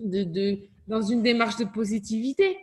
[0.00, 2.58] de, de, dans une démarche de positivité.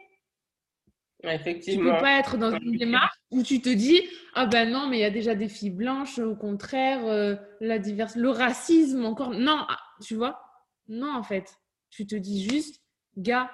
[1.21, 1.99] Tu peux effectivement.
[2.01, 4.01] pas être dans une démarche où tu te dis
[4.33, 7.79] ah ben non mais il y a déjà des filles blanches au contraire euh, la
[7.79, 10.41] diverse le racisme encore non ah, tu vois?
[10.89, 11.55] Non en fait.
[11.91, 12.81] Tu te dis juste
[13.15, 13.49] gars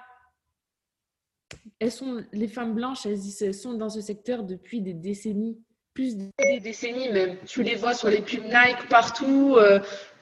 [1.80, 5.62] elles sont les femmes blanches elles, sont dans ce secteur depuis des décennies.
[5.94, 7.38] Plus de- des décennies même.
[7.46, 9.80] Tu les vois sur les pubs Nike partout euh,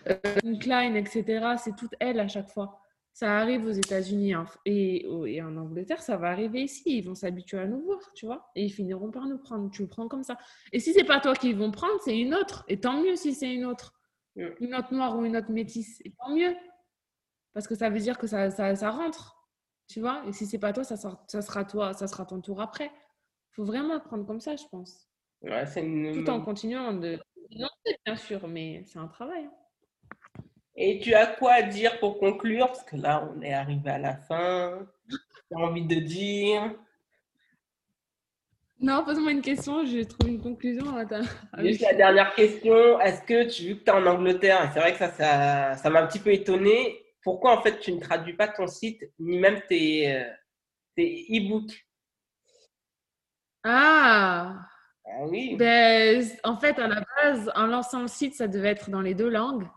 [0.10, 2.82] euh, Klein etc c'est toutes elles à chaque fois
[3.18, 5.07] ça arrive aux États-Unis hein, et,
[5.41, 6.84] en Angleterre, ça va arriver ici.
[6.99, 8.51] Ils vont s'habituer à nous voir, tu vois.
[8.53, 9.72] Et ils finiront par nous prendre.
[9.72, 10.38] Tu le prends comme ça.
[10.72, 12.63] Et si c'est pas toi qui vont prendre, c'est une autre.
[12.68, 13.95] Et tant mieux si c'est une autre.
[14.36, 15.99] Une autre noire ou une autre métisse.
[16.05, 16.55] Et tant mieux.
[17.53, 19.36] Parce que ça veut dire que ça, ça, ça rentre.
[19.88, 20.24] Tu vois.
[20.28, 22.91] Et si c'est pas toi, ça sera, ça sera toi, ça sera ton tour après.
[23.49, 25.07] faut vraiment le prendre comme ça, je pense.
[25.41, 27.20] Ouais, une- Tout en continuant de.
[27.49, 27.70] Non,
[28.05, 29.45] bien sûr, mais c'est un travail.
[29.45, 29.51] hein.
[30.80, 32.67] Et tu as quoi à dire pour conclure?
[32.67, 34.88] Parce que là, on est arrivé à la fin.
[35.09, 36.75] Tu as envie de dire?
[38.80, 40.95] Non, pose-moi une question, je trouve une conclusion.
[40.95, 41.23] Attends.
[41.57, 42.99] Juste la dernière question.
[42.99, 45.73] Est-ce que tu, vu que tu es en Angleterre, et c'est vrai que ça, ça,
[45.78, 49.01] ça m'a un petit peu étonné, pourquoi en fait tu ne traduis pas ton site,
[49.17, 50.30] ni même tes, euh,
[50.95, 51.88] tes e-books?
[53.63, 54.59] Ah
[55.05, 55.55] Ah oui.
[55.57, 59.15] Ben, en fait, à la base, en lançant le site, ça devait être dans les
[59.15, 59.67] deux langues.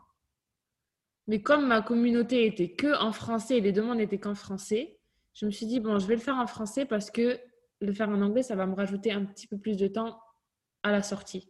[1.31, 4.99] Mais comme ma communauté était que en français et les demandes n'étaient qu'en français,
[5.33, 7.39] je me suis dit, bon, je vais le faire en français parce que
[7.81, 10.19] le faire en anglais, ça va me rajouter un petit peu plus de temps
[10.83, 11.49] à la sortie.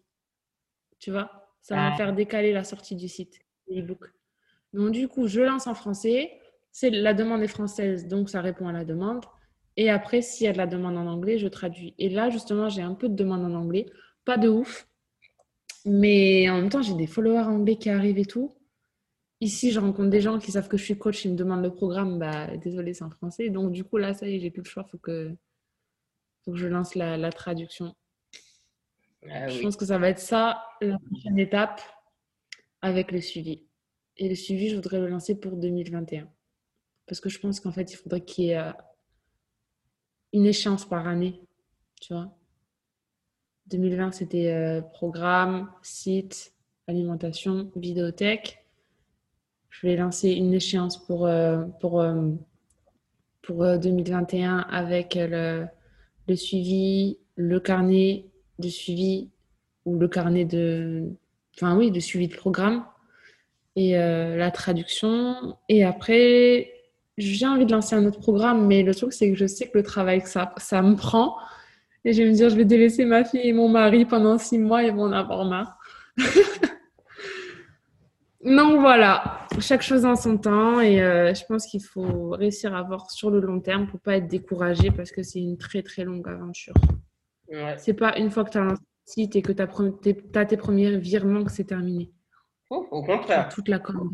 [0.98, 1.30] Tu vois?
[1.62, 4.12] Ça va me faire décaler la sortie du site, l'e-book.
[4.74, 6.30] Donc, du coup, je lance en français.
[6.72, 9.24] C'est la demande est française, donc ça répond à la demande.
[9.78, 11.94] Et après, s'il y a de la demande en anglais, je traduis.
[11.96, 13.86] Et là, justement, j'ai un peu de demande en anglais.
[14.26, 14.86] Pas de ouf.
[15.86, 18.59] Mais en même temps, j'ai des followers anglais qui arrivent et tout.
[19.40, 21.72] Ici, je rencontre des gens qui savent que je suis coach, ils me demandent le
[21.74, 22.18] programme.
[22.18, 23.48] Bah, désolé, c'est en français.
[23.48, 24.84] Donc, du coup, là, ça y est, j'ai plus le choix.
[24.86, 25.34] Il faut que,
[26.44, 27.94] faut que je lance la, la traduction.
[29.30, 29.62] Ah Je oui.
[29.62, 31.80] pense que ça va être ça, la prochaine étape,
[32.82, 33.66] avec le suivi.
[34.16, 36.28] Et le suivi, je voudrais le lancer pour 2021.
[37.06, 38.72] Parce que je pense qu'en fait, il faudrait qu'il y ait euh,
[40.32, 41.40] une échéance par année.
[42.00, 42.36] Tu vois
[43.66, 46.54] 2020, c'était euh, programme, site,
[46.88, 48.59] alimentation, vidéothèque.
[49.70, 52.30] Je vais lancer une échéance pour, euh, pour, euh,
[53.42, 55.66] pour euh, 2021 avec le,
[56.28, 58.26] le suivi, le carnet
[58.58, 59.30] de suivi
[59.86, 61.08] ou le carnet de,
[61.56, 62.84] enfin oui, de suivi de programme
[63.76, 65.56] et euh, la traduction.
[65.68, 66.72] Et après,
[67.16, 69.78] j'ai envie de lancer un autre programme, mais le truc, c'est que je sais que
[69.78, 71.36] le travail que ça, ça me prend,
[72.04, 74.58] et je vais me dire, je vais délaisser ma fille et mon mari pendant six
[74.58, 75.78] mois, ils vont en avoir marre.
[78.42, 82.82] Donc voilà, chaque chose en son temps et euh, je pense qu'il faut réussir à
[82.82, 86.04] voir sur le long terme pour pas être découragé parce que c'est une très très
[86.04, 86.72] longue aventure.
[87.48, 87.74] Ouais.
[87.76, 90.96] C'est pas une fois que tu as le site et que tu as, tes premiers
[90.96, 92.10] virements que c'est terminé.
[92.70, 93.48] Oh, au contraire.
[93.48, 94.10] Toute la com.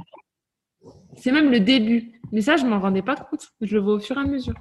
[1.16, 2.20] C'est même le début.
[2.32, 3.52] Mais ça, je m'en rendais pas compte.
[3.60, 4.54] Je le vois au fur et à mesure.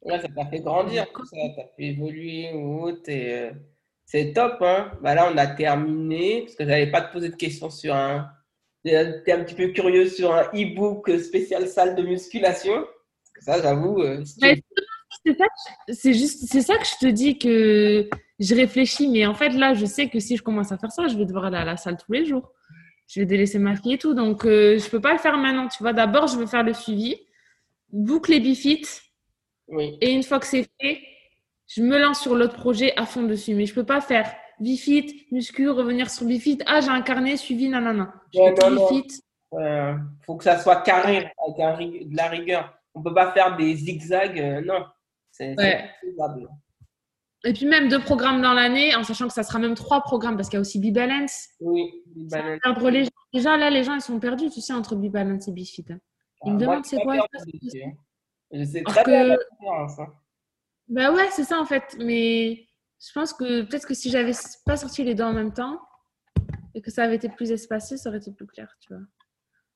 [0.00, 3.52] Ouais, ça t'a fait grandir, ça t'a fait évoluer ou euh,
[4.04, 4.56] c'est top.
[4.60, 7.94] Hein bah là, on a terminé parce que j'avais pas te poser de questions sur
[7.94, 8.28] un.
[8.84, 8.96] T'es
[9.32, 12.84] un petit peu curieux sur un e-book spécial salle de musculation?
[13.40, 14.02] Ça, j'avoue.
[14.02, 14.62] euh, tu- Ouais,
[15.24, 18.08] C'est ça, que- c'est juste, c'est ça que je te dis que
[18.40, 21.06] je réfléchis, mais en fait là, je sais que si je commence à faire ça,
[21.06, 22.50] je vais devoir aller à la salle tous les jours.
[23.08, 25.68] Je vais délaisser ma fille et tout, donc euh, je peux pas le faire maintenant.
[25.68, 27.16] Tu vois, d'abord je veux faire le suivi,
[27.90, 28.86] boucler Bifit,
[29.68, 29.98] Oui.
[30.00, 31.00] et une fois que c'est fait,
[31.68, 33.54] je me lance sur l'autre projet à fond dessus.
[33.54, 34.32] Mais je peux pas faire
[34.62, 36.58] Bifit, muscu, revenir sur Bifit.
[36.66, 38.14] Ah, j'ai un carnet suivi, nanana.
[38.34, 38.88] Ouais, non, non.
[38.88, 39.20] Bifit.
[39.54, 39.94] Euh,
[40.24, 41.76] faut que ça soit carré avec un
[42.08, 42.74] de la rigueur.
[42.94, 44.38] On peut pas faire des zigzags.
[44.38, 44.84] euh, non.
[45.30, 45.90] C'est Ouais.
[46.00, 46.48] faisable.
[47.44, 50.36] Et puis même deux programmes dans l'année, en sachant que ça sera même trois programmes
[50.36, 51.48] parce qu'il y a aussi B-Balance.
[51.60, 51.90] Oui.
[52.62, 53.10] Perdre les gens.
[53.34, 55.84] Déjà, là, les gens, ils sont perdus, tu sais, entre B-Balance et Bifit.
[56.44, 57.16] Ils me Ah, demandent c'est quoi.
[58.52, 59.98] Je sais très bien que- la différence.
[59.98, 60.06] hein.
[60.88, 61.96] Bah ouais, c'est ça, en fait.
[61.98, 62.66] Mais
[63.04, 64.32] je pense que peut-être que si j'avais
[64.64, 65.80] pas sorti les deux en même temps
[66.74, 69.02] et que ça avait été plus espacé, ça aurait été plus clair, tu vois.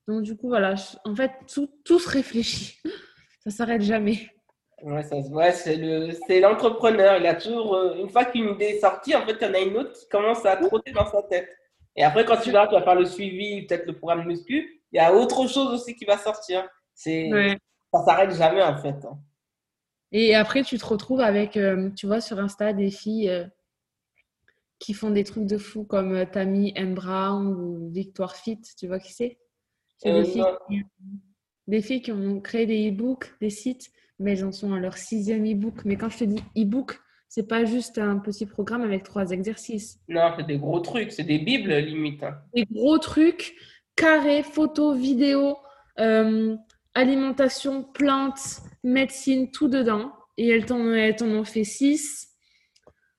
[0.09, 0.75] Donc, du coup, voilà.
[0.77, 2.79] je- En fait, tout, tout se réfléchit.
[3.45, 4.29] Ça s'arrête jamais.
[4.83, 7.17] Ouais, ça se voit, c'est le, c'est l'entrepreneur.
[7.19, 9.55] Il a toujours, euh, une fois qu'une idée est sortie, en fait, il y en
[9.55, 11.49] a une autre qui commence à trotter dans sa tête.
[11.95, 14.97] Et après, quand tu vas, tu vas faire le suivi, peut-être le programme muscu, il
[14.97, 16.69] y a autre chose aussi qui va sortir.
[16.93, 17.57] C'est, Ouais.
[17.95, 18.97] ça s'arrête jamais, en fait.
[20.19, 23.45] Et après, tu te retrouves avec, euh, tu vois, sur Insta, des filles euh,
[24.79, 26.95] qui font des trucs de fou comme euh, Tammy M.
[26.95, 28.59] Brown ou Victoire Fit.
[28.79, 29.39] Tu vois qui c'est?
[29.99, 30.83] C'est des, filles qui,
[31.67, 34.97] des filles qui ont créé des e-books, des sites, mais elles en sont à leur
[34.97, 35.85] sixième e-book.
[35.85, 36.99] Mais quand je te dis e-book,
[37.29, 40.01] c'est pas juste un petit programme avec trois exercices.
[40.09, 42.23] Non, c'est des gros trucs, c'est des bibles, limite.
[42.23, 42.39] hein.
[42.55, 43.55] Des gros trucs,
[43.97, 45.59] carrés, photos, vidéos,
[45.99, 46.57] euh,
[46.97, 50.13] alimentation, plantes, médecine, tout dedans.
[50.39, 52.29] Et elles t'en, elles t'en ont fait six.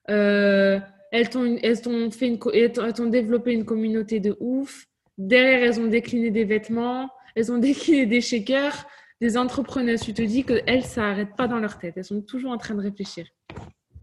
[0.10, 0.80] Euh,
[1.12, 4.86] elles t'ont, elles t'ont fait une, elles t'ont développé une communauté de ouf.
[5.18, 8.86] Derrière, elles ont décliné des vêtements, elles ont décliné des shakers,
[9.22, 10.02] des entrepreneuses.
[10.02, 11.96] Tu te dis qu'elles, ça n'arrête pas dans leur tête.
[11.98, 13.26] Elles sont toujours en train de réfléchir.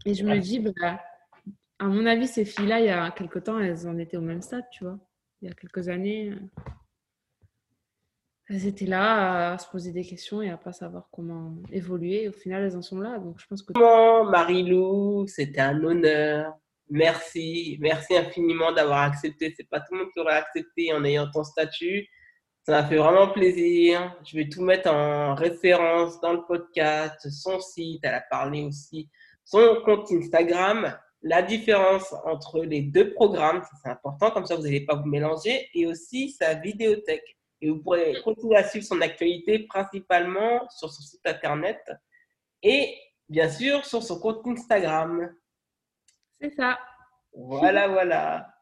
[0.05, 0.99] Et je me dis, bah,
[1.79, 4.41] à mon avis, ces filles-là, il y a quelque temps, elles en étaient au même
[4.41, 4.99] stade, tu vois.
[5.41, 6.71] Il y a quelques années, euh,
[8.47, 12.29] elles étaient là à se poser des questions et à pas savoir comment évoluer.
[12.29, 13.17] Au final, elles en sont là.
[13.17, 13.73] Donc, je pense que
[14.29, 16.53] Marie-Lou, c'était un honneur.
[16.89, 19.51] Merci, merci infiniment d'avoir accepté.
[19.57, 22.07] C'est pas tout le monde qui aurait accepté en ayant ton statut.
[22.63, 24.15] Ça m'a fait vraiment plaisir.
[24.23, 28.01] Je vais tout mettre en référence dans le podcast, son site.
[28.03, 29.09] Elle a parlé aussi
[29.43, 30.95] son compte Instagram.
[31.23, 35.67] La différence entre les deux programmes, c'est important, comme ça vous n'allez pas vous mélanger,
[35.73, 37.35] et aussi sa vidéothèque.
[37.65, 41.79] Et vous pourrez continuer à suivre son actualité principalement sur son site internet
[42.61, 42.95] et
[43.27, 45.35] bien sûr sur son compte Instagram.
[46.39, 46.77] c'est ça.
[47.33, 48.53] Voilà, voilà.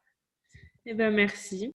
[0.86, 1.70] Eh bien, merci.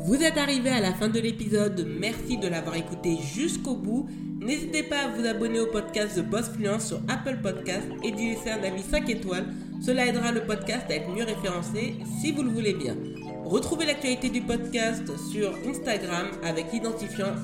[0.00, 1.86] Vous êtes arrivé à la fin de l'épisode.
[1.86, 4.08] Merci de l'avoir écouté jusqu'au bout.
[4.40, 8.30] N'hésitez pas à vous abonner au podcast de Boss Fluence sur Apple Podcast et d'y
[8.30, 9.46] laisser un avis 5 étoiles.
[9.80, 12.96] Cela aidera le podcast à être mieux référencé si vous le voulez bien.
[13.44, 17.34] Retrouvez l'actualité du podcast sur Instagram avec l'identifiant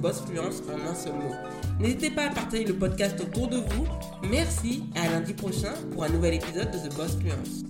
[0.00, 1.34] @bossfluence en un seul mot.
[1.80, 3.86] N'hésitez pas à partager le podcast autour de vous.
[4.30, 7.64] Merci et à lundi prochain pour un nouvel épisode de The Boss Fluence.